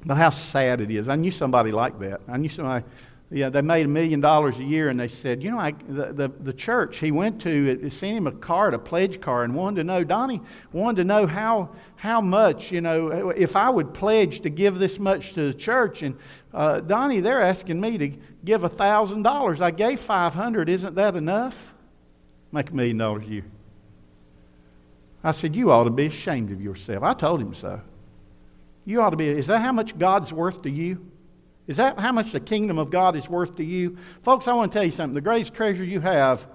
[0.04, 1.08] But how sad it is.
[1.08, 2.20] I knew somebody like that.
[2.28, 2.84] I knew somebody
[3.30, 6.14] yeah, they made a million dollars a year, and they said, you know, I, the,
[6.14, 9.54] the, the church he went to it sent him a card, a pledge card, and
[9.54, 10.40] wanted to know, Donnie
[10.72, 14.98] wanted to know how how much, you know, if I would pledge to give this
[14.98, 16.02] much to the church.
[16.02, 16.16] And
[16.54, 18.08] uh, Donnie, they're asking me to
[18.44, 19.60] give a thousand dollars.
[19.60, 20.70] I gave five hundred.
[20.70, 21.74] Isn't that enough?
[22.50, 23.44] Make a million dollars a year.
[25.22, 27.02] I said, you ought to be ashamed of yourself.
[27.02, 27.80] I told him so.
[28.84, 29.28] You ought to be.
[29.28, 31.04] Is that how much God's worth to you?
[31.66, 33.98] Is that how much the kingdom of God is worth to you?
[34.22, 35.14] Folks, I want to tell you something.
[35.14, 36.46] The greatest treasure you have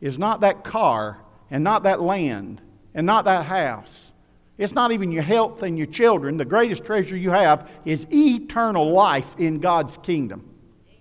[0.00, 1.18] is not that car
[1.50, 2.60] and not that land
[2.94, 4.10] and not that house.
[4.58, 6.36] It's not even your health and your children.
[6.36, 10.48] The greatest treasure you have is eternal life in God's kingdom.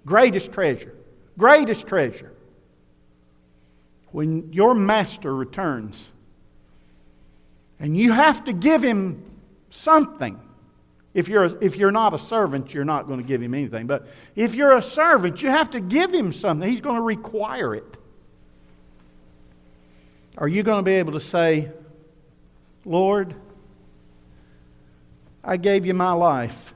[0.05, 0.95] Greatest treasure.
[1.38, 2.32] Greatest treasure.
[4.12, 6.09] When your master returns,
[7.82, 9.24] and you have to give him
[9.72, 10.40] something.
[11.14, 13.88] If you're, if you're not a servant, you're not going to give him anything.
[13.88, 16.70] But if you're a servant, you have to give him something.
[16.70, 17.98] He's going to require it.
[20.38, 21.72] Are you going to be able to say,
[22.86, 23.36] Lord,
[25.44, 26.74] I gave you my life,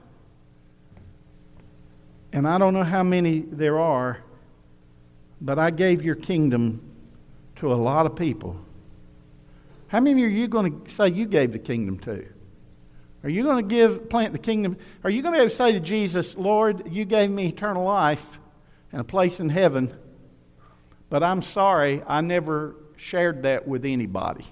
[2.34, 4.24] and I don't know how many there are,
[5.40, 6.82] but I gave your kingdom
[7.58, 8.60] to a lot of people.
[9.88, 12.26] How many are you going to say you gave the kingdom to?
[13.24, 14.78] Are you going to give, plant the kingdom?
[15.04, 18.40] Are you going to, to say to Jesus, Lord, you gave me eternal life
[18.92, 19.94] and a place in heaven,
[21.10, 24.46] but I'm sorry I never shared that with anybody.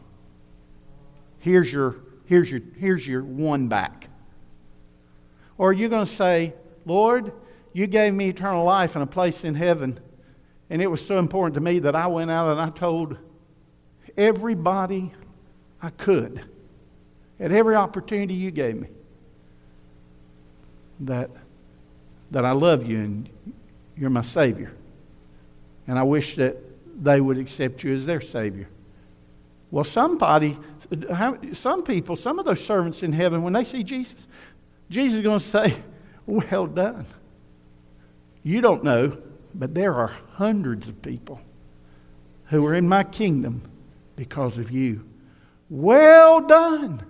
[1.40, 4.10] Here's your, here's your, here's your one back.
[5.58, 6.54] Or are you going to say,
[6.86, 7.32] Lord,
[7.74, 10.00] you gave me eternal life and a place in heaven,
[10.70, 13.18] and it was so important to me that I went out and I told
[14.18, 15.14] everybody
[15.84, 16.42] I could
[17.42, 18.88] at every opportunity you gave me
[21.02, 21.30] that,
[22.32, 23.30] that I love you and
[23.98, 24.72] you're my Savior.
[25.86, 26.56] And I wish that
[27.04, 28.70] they would accept you as their Savior.
[29.72, 30.58] Well, somebody,
[31.52, 34.28] some people, some of those servants in heaven, when they see Jesus,
[34.90, 35.76] Jesus is going to say,
[36.26, 37.06] Well done.
[38.44, 39.18] You don't know,
[39.54, 41.42] but there are hundreds of people
[42.46, 43.70] who are in my kingdom
[44.16, 45.04] because of you.
[45.74, 47.04] Well done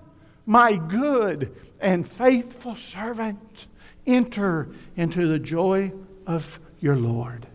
[0.46, 3.68] my good and faithful servant,
[4.08, 5.92] enter into the joy
[6.26, 7.46] of your Lord.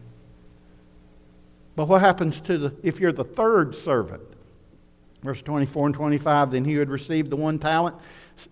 [1.77, 4.23] But what happens to the if you're the third servant?
[5.23, 7.97] Verse 24 and 25, then he who had received the one talent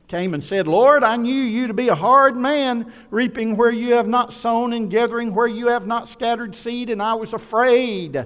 [0.09, 3.92] came and said, Lord, I knew you to be a hard man, reaping where you
[3.92, 8.24] have not sown and gathering where you have not scattered seed, and I was afraid.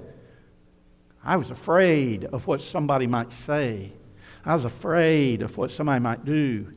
[1.21, 3.91] I was afraid of what somebody might say.
[4.45, 6.67] I was afraid of what somebody might do.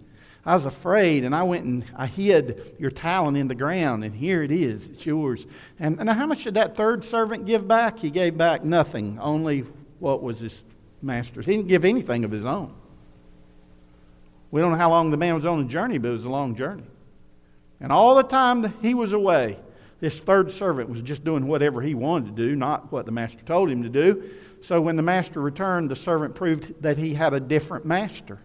[0.46, 4.14] I was afraid, and I went and I hid your talent in the ground, and
[4.14, 4.86] here it is.
[4.88, 5.46] It's yours.
[5.80, 7.98] And, and how much did that third servant give back?
[7.98, 9.64] He gave back nothing, only
[10.00, 10.62] what was his
[11.00, 11.46] master's.
[11.46, 12.74] He didn't give anything of his own.
[14.50, 16.30] We don't know how long the man was on the journey, but it was a
[16.30, 16.84] long journey.
[17.80, 19.58] And all the time that he was away,
[20.00, 23.40] this third servant was just doing whatever he wanted to do, not what the master
[23.46, 24.30] told him to do.
[24.64, 28.38] So when the master returned, the servant proved that he had a different master.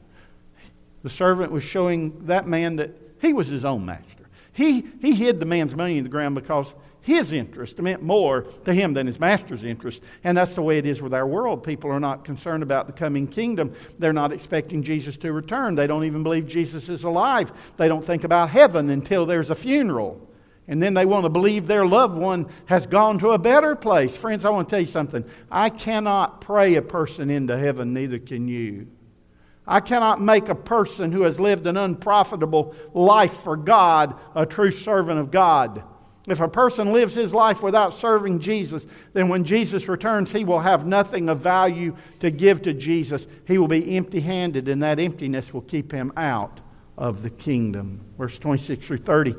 [1.02, 2.92] The servant was showing that man that
[3.22, 4.28] he was his own master.
[4.52, 8.74] He, he hid the man's money in the ground because his interest meant more to
[8.74, 10.02] him than his master's interest.
[10.26, 11.64] And that's the way it is with our world.
[11.64, 13.74] People are not concerned about the coming kingdom.
[13.98, 15.76] They're not expecting Jesus to return.
[15.76, 17.54] They don't even believe Jesus is alive.
[17.78, 20.29] They don't think about heaven until there's a funeral
[20.70, 24.16] and then they want to believe their loved one has gone to a better place.
[24.16, 25.26] Friends, I want to tell you something.
[25.52, 28.86] I cannot pray a person into heaven, neither can you.
[29.66, 34.70] I cannot make a person who has lived an unprofitable life for God a true
[34.70, 35.84] servant of God.
[36.28, 40.60] If a person lives his life without serving Jesus, then when Jesus returns, he will
[40.60, 43.26] have nothing of value to give to Jesus.
[43.48, 46.60] He will be empty handed, and that emptiness will keep him out
[46.96, 48.02] of the kingdom.
[48.20, 49.36] Verse 26 through 30.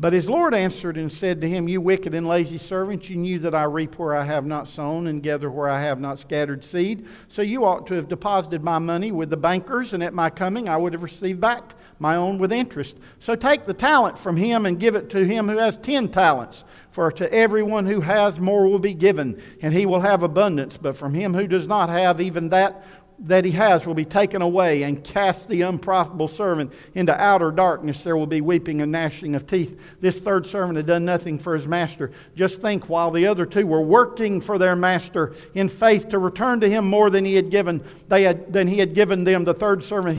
[0.00, 3.40] But his Lord answered and said to him, You wicked and lazy servant, you knew
[3.40, 6.64] that I reap where I have not sown and gather where I have not scattered
[6.64, 7.06] seed.
[7.26, 10.68] So you ought to have deposited my money with the bankers, and at my coming
[10.68, 12.96] I would have received back my own with interest.
[13.18, 16.62] So take the talent from him and give it to him who has ten talents.
[16.92, 20.76] For to everyone who has more will be given, and he will have abundance.
[20.76, 22.84] But from him who does not have, even that
[23.20, 28.02] that he has will be taken away and cast the unprofitable servant into outer darkness.
[28.02, 29.80] There will be weeping and gnashing of teeth.
[30.00, 32.12] This third servant had done nothing for his master.
[32.36, 36.60] Just think while the other two were working for their master in faith to return
[36.60, 39.54] to him more than he had given, they had, than he had given them, the
[39.54, 40.17] third servant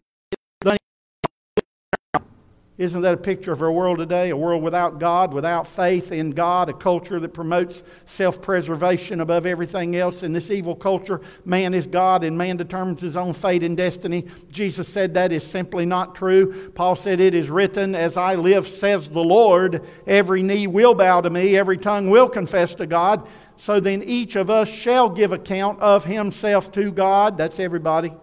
[2.80, 4.30] Isn't that a picture of our world today?
[4.30, 9.46] A world without God, without faith in God, a culture that promotes self preservation above
[9.46, 10.24] everything else.
[10.24, 14.28] In this evil culture, man is God and man determines his own fate and destiny.
[14.50, 16.70] Jesus said that is simply not true.
[16.70, 21.20] Paul said, It is written, As I live, says the Lord, every knee will bow
[21.20, 23.28] to me, every tongue will confess to God.
[23.58, 27.38] So then each of us shall give account of himself to God.
[27.38, 28.14] That's everybody.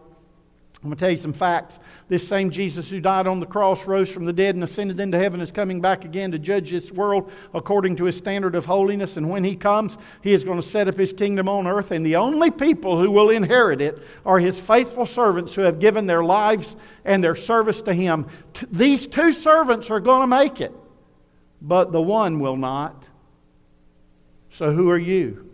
[0.83, 1.81] I'm going to tell you some facts.
[2.07, 5.19] This same Jesus who died on the cross, rose from the dead, and ascended into
[5.19, 9.17] heaven is coming back again to judge this world according to his standard of holiness.
[9.17, 11.93] And when he comes, he is going to set up his kingdom on earth.
[11.93, 16.07] And the only people who will inherit it are his faithful servants who have given
[16.07, 18.27] their lives and their service to him.
[18.71, 20.75] These two servants are going to make it,
[21.63, 23.03] but the one will not.
[24.53, 25.51] So who are you?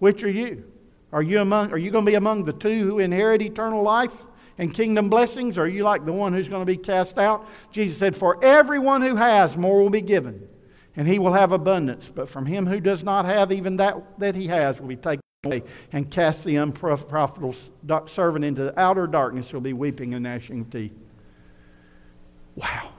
[0.00, 0.67] Which are you?
[1.12, 4.14] Are you, among, are you going to be among the two who inherit eternal life
[4.58, 5.56] and kingdom blessings?
[5.56, 7.48] Or are you like the one who's going to be cast out?
[7.72, 10.46] Jesus said, For everyone who has, more will be given,
[10.96, 12.10] and he will have abundance.
[12.14, 15.22] But from him who does not have, even that that he has will be taken
[15.44, 17.54] away and cast the unprofitable
[18.06, 19.50] servant into the outer darkness.
[19.50, 20.92] He'll be weeping and gnashing of teeth.
[22.54, 22.90] Wow.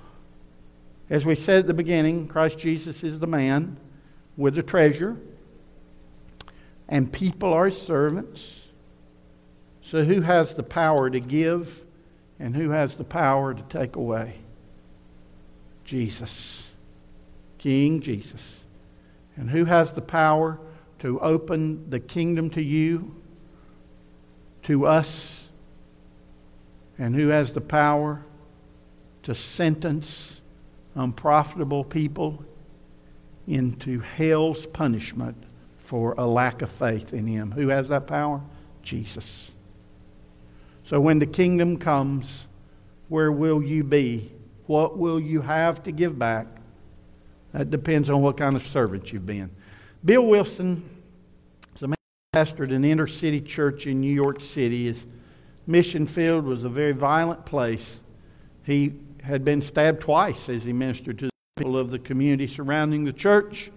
[1.11, 3.77] As we said at the beginning, Christ Jesus is the man
[4.37, 5.17] with the treasure
[6.89, 8.41] and people are servants.
[9.83, 11.83] So, who has the power to give
[12.39, 14.33] and who has the power to take away?
[15.85, 16.67] Jesus,
[17.59, 18.55] King Jesus.
[19.35, 20.59] And who has the power
[20.99, 23.15] to open the kingdom to you,
[24.63, 25.47] to us?
[26.97, 28.25] And who has the power
[29.23, 30.41] to sentence
[30.95, 32.43] unprofitable people
[33.47, 35.45] into hell's punishment
[35.89, 37.49] for a lack of faith in Him.
[37.49, 38.39] Who has that power?
[38.83, 39.49] Jesus.
[40.83, 42.45] So when the kingdom comes,
[43.07, 44.31] where will you be?
[44.67, 46.45] What will you have to give back?
[47.53, 49.49] That depends on what kind of servant you've been.
[50.05, 50.87] Bill Wilson
[51.75, 51.97] is a man
[52.33, 54.85] who pastored an inner city church in New York City.
[54.85, 55.07] His
[55.65, 57.99] mission field was a very violent place.
[58.61, 63.05] He had been stabbed twice as he ministered to the people of the community surrounding
[63.05, 63.71] the church.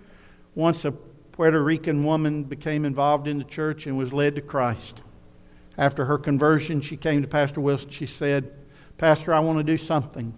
[0.55, 0.93] Once a
[1.33, 5.01] Puerto Rican woman became involved in the church and was led to Christ.
[5.79, 7.91] After her conversion, she came to Pastor Wilson.
[7.91, 8.53] She said,
[8.99, 10.35] Pastor, I want to do something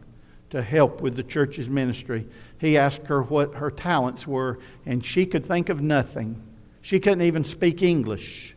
[0.51, 2.27] to help with the church's ministry.
[2.59, 6.41] He asked her what her talents were, and she could think of nothing.
[6.81, 8.55] She couldn't even speak English,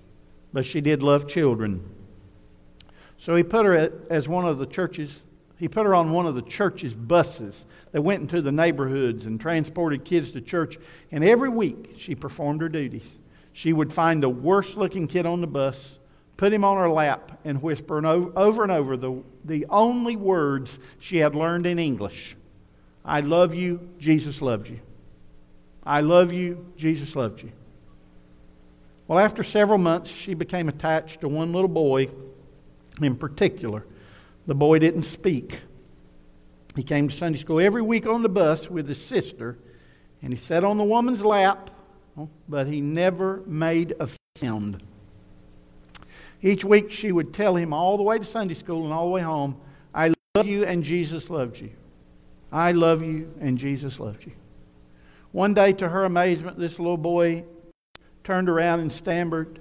[0.54, 1.84] but she did love children.
[3.18, 5.22] So he put her as one of the church's
[5.58, 9.42] he put her on one of the church's buses that went into the neighborhoods and
[9.42, 10.78] transported kids to church.
[11.12, 13.20] And every week she performed her duties.
[13.54, 15.98] She would find the worst looking kid on the bus,
[16.38, 21.18] put him on her lap, and whisper over and over the, the only words she
[21.18, 22.36] had learned in English
[23.04, 24.82] I love you, Jesus loves you.
[25.82, 27.54] I love you, Jesus loves you.
[29.08, 32.10] Well, after several months, she became attached to one little boy
[33.02, 33.86] in particular
[34.48, 35.62] the boy didn't speak.
[36.76, 39.58] He came to Sunday school every week on the bus with his sister,
[40.22, 41.70] and he sat on the woman's lap,
[42.50, 44.82] but he never made a sound.
[46.42, 49.12] Each week she would tell him all the way to Sunday school and all the
[49.12, 49.60] way home,
[49.94, 51.72] I love you and Jesus loves you.
[52.52, 54.32] I love you and Jesus loves you.
[55.32, 57.44] One day, to her amazement, this little boy
[58.24, 59.60] turned around and stammered,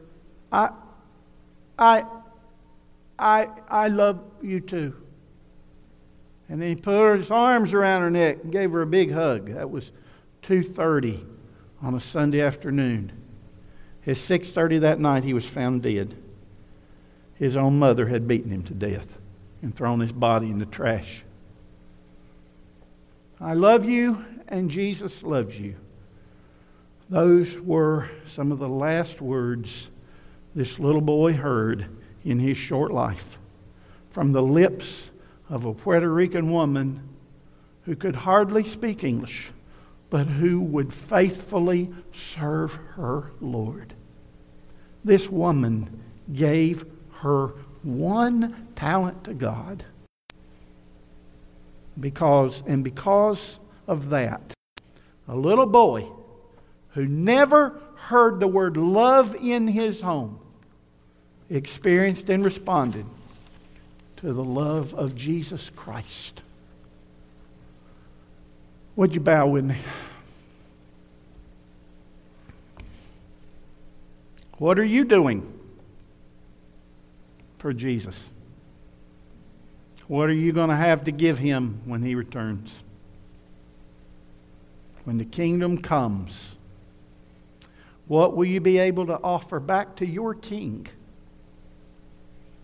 [0.52, 0.70] I,
[1.78, 2.04] I,
[3.18, 4.94] I, I love you too.
[6.48, 9.52] And then he put his arms around her neck and gave her a big hug.
[9.52, 9.90] That was
[10.42, 11.24] 2.30
[11.82, 13.12] on a Sunday afternoon.
[14.06, 16.14] At 6.30 that night, he was found dead.
[17.34, 19.18] His own mother had beaten him to death
[19.62, 21.24] and thrown his body in the trash.
[23.40, 25.74] I love you, and Jesus loves you.
[27.10, 29.88] Those were some of the last words
[30.54, 31.86] this little boy heard
[32.26, 33.38] in his short life
[34.10, 35.10] from the lips
[35.48, 37.08] of a Puerto Rican woman
[37.84, 39.50] who could hardly speak English,
[40.10, 43.94] but who would faithfully serve her Lord.
[45.04, 46.02] This woman
[46.32, 46.84] gave
[47.20, 47.52] her
[47.84, 49.84] one talent to God.
[51.98, 54.52] Because, and because of that,
[55.28, 56.10] a little boy
[56.90, 60.40] who never heard the word love in his home
[61.50, 63.06] experienced and responded
[64.16, 66.42] to the love of Jesus Christ.
[68.96, 69.76] Would you bow with me?
[74.58, 75.52] What are you doing
[77.58, 78.30] for Jesus?
[80.08, 82.80] What are you going to have to give him when he returns?
[85.04, 86.56] When the kingdom comes,
[88.06, 90.86] what will you be able to offer back to your king?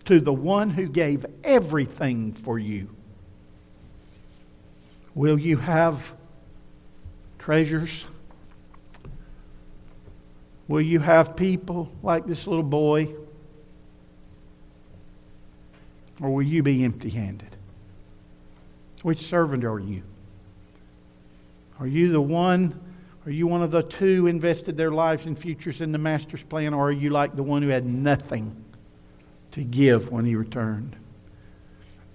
[0.05, 2.89] To the one who gave everything for you?
[5.15, 6.13] Will you have
[7.39, 8.05] treasures?
[10.67, 13.13] Will you have people like this little boy?
[16.21, 17.55] Or will you be empty handed?
[19.03, 20.03] Which servant are you?
[21.79, 22.79] Are you the one,
[23.25, 26.73] are you one of the two invested their lives and futures in the Master's plan,
[26.73, 28.55] or are you like the one who had nothing
[29.53, 30.95] to give when he returned?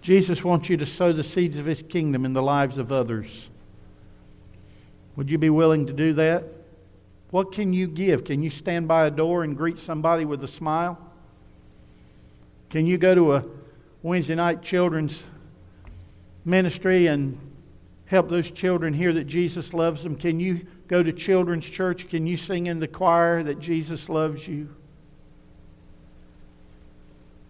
[0.00, 3.48] Jesus wants you to sow the seeds of his kingdom in the lives of others.
[5.16, 6.44] Would you be willing to do that?
[7.30, 8.24] What can you give?
[8.24, 10.98] Can you stand by a door and greet somebody with a smile?
[12.70, 13.44] Can you go to a
[14.02, 15.22] Wednesday night children's
[16.44, 17.38] ministry and
[18.06, 20.16] help those children hear that Jesus loves them?
[20.16, 22.08] Can you go to children's church?
[22.08, 24.68] Can you sing in the choir that Jesus loves you?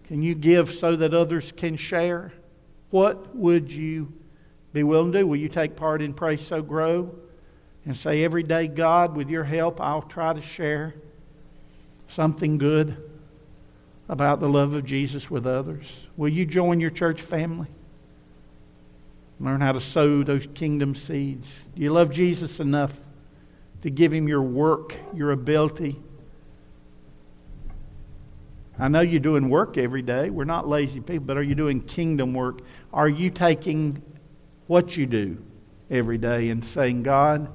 [0.09, 2.33] Can you give so that others can share?
[2.91, 4.11] What would you
[4.73, 5.27] be willing to do?
[5.27, 7.15] Will you take part in Pray Sow Grow
[7.85, 10.95] and say, Every day, God, with your help, I'll try to share
[12.09, 12.97] something good
[14.09, 15.87] about the love of Jesus with others?
[16.17, 17.69] Will you join your church family?
[19.39, 21.53] Learn how to sow those kingdom seeds.
[21.77, 22.99] Do you love Jesus enough
[23.83, 26.01] to give him your work, your ability?
[28.79, 30.31] I know you're doing work every day.
[30.31, 32.61] We're not lazy people, but are you doing kingdom work?
[32.93, 34.03] Are you taking
[34.69, 35.43] what you do
[35.91, 37.49] every day and saying, God,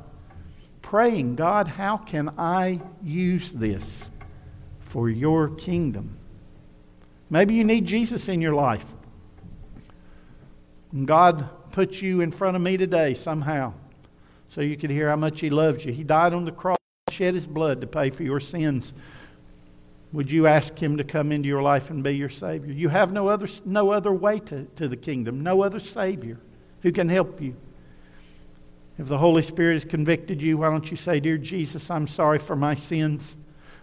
[0.81, 4.09] praying, God, how can I use this
[4.81, 6.17] for your kingdom?
[7.29, 8.85] Maybe you need Jesus in your life.
[10.91, 13.73] And God put you in front of me today somehow
[14.49, 15.91] so you could hear how much He loves you.
[15.91, 16.77] He died on the cross,
[17.09, 18.93] shed His blood to pay for your sins.
[20.13, 22.71] Would you ask Him to come into your life and be your Savior?
[22.71, 26.39] You have no other, no other way to, to the kingdom, no other Savior
[26.81, 27.55] who can help you.
[28.99, 32.37] If the Holy Spirit has convicted you, why don't you say, Dear Jesus, I'm sorry
[32.37, 33.35] for my sins.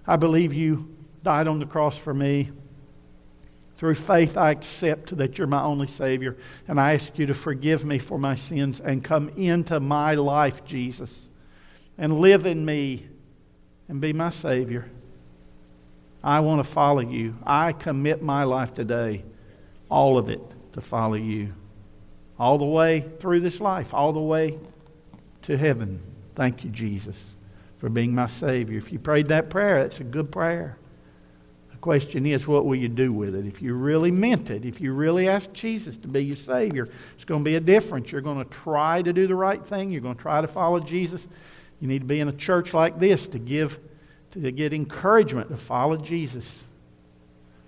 [0.07, 2.51] I believe you died on the cross for me.
[3.74, 6.37] Through faith, I accept that you're my only Savior,
[6.68, 10.64] and I ask you to forgive me for my sins and come into my life,
[10.64, 11.28] Jesus,
[11.99, 13.09] and live in me
[13.89, 14.89] and be my Savior.
[16.23, 17.37] I want to follow you.
[17.45, 19.25] I commit my life today,
[19.89, 20.41] all of it,
[20.73, 21.55] to follow you.
[22.39, 24.59] All the way through this life, all the way
[25.43, 26.01] to heaven.
[26.35, 27.23] Thank you, Jesus,
[27.79, 28.79] for being my Savior.
[28.79, 30.79] If you prayed that prayer, that's a good prayer
[31.73, 33.47] The question is, what will you do with it?
[33.47, 37.25] If you really meant it, if you really asked Jesus to be your Savior, it's
[37.25, 38.12] going to be a difference.
[38.12, 39.91] You're going to try to do the right thing.
[39.91, 41.27] You're going to try to follow Jesus.
[41.81, 43.79] You need to be in a church like this to give,
[44.33, 46.51] to get encouragement to follow Jesus.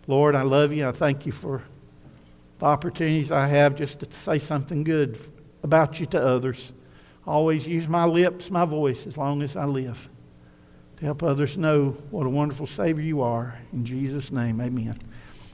[0.06, 0.88] Lord, I love you.
[0.88, 1.62] I thank you for
[2.58, 5.18] the opportunities I have just to say something good
[5.62, 6.72] about you to others.
[7.26, 10.08] Always use my lips, my voice, as long as I live
[11.02, 13.58] to help others know what a wonderful Savior you are.
[13.72, 14.96] In Jesus' name, amen.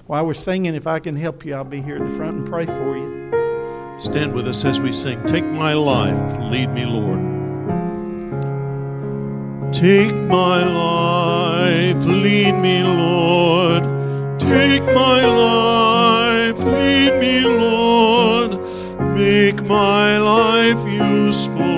[0.07, 2.47] While we're singing, if I can help you, I'll be here at the front and
[2.47, 3.99] pray for you.
[3.99, 5.23] Stand with us as we sing.
[5.25, 7.28] Take my life, lead me, Lord.
[9.73, 13.85] Take my life, lead me, Lord.
[14.41, 18.59] Take my life, lead me, Lord.
[19.15, 21.78] Make my life useful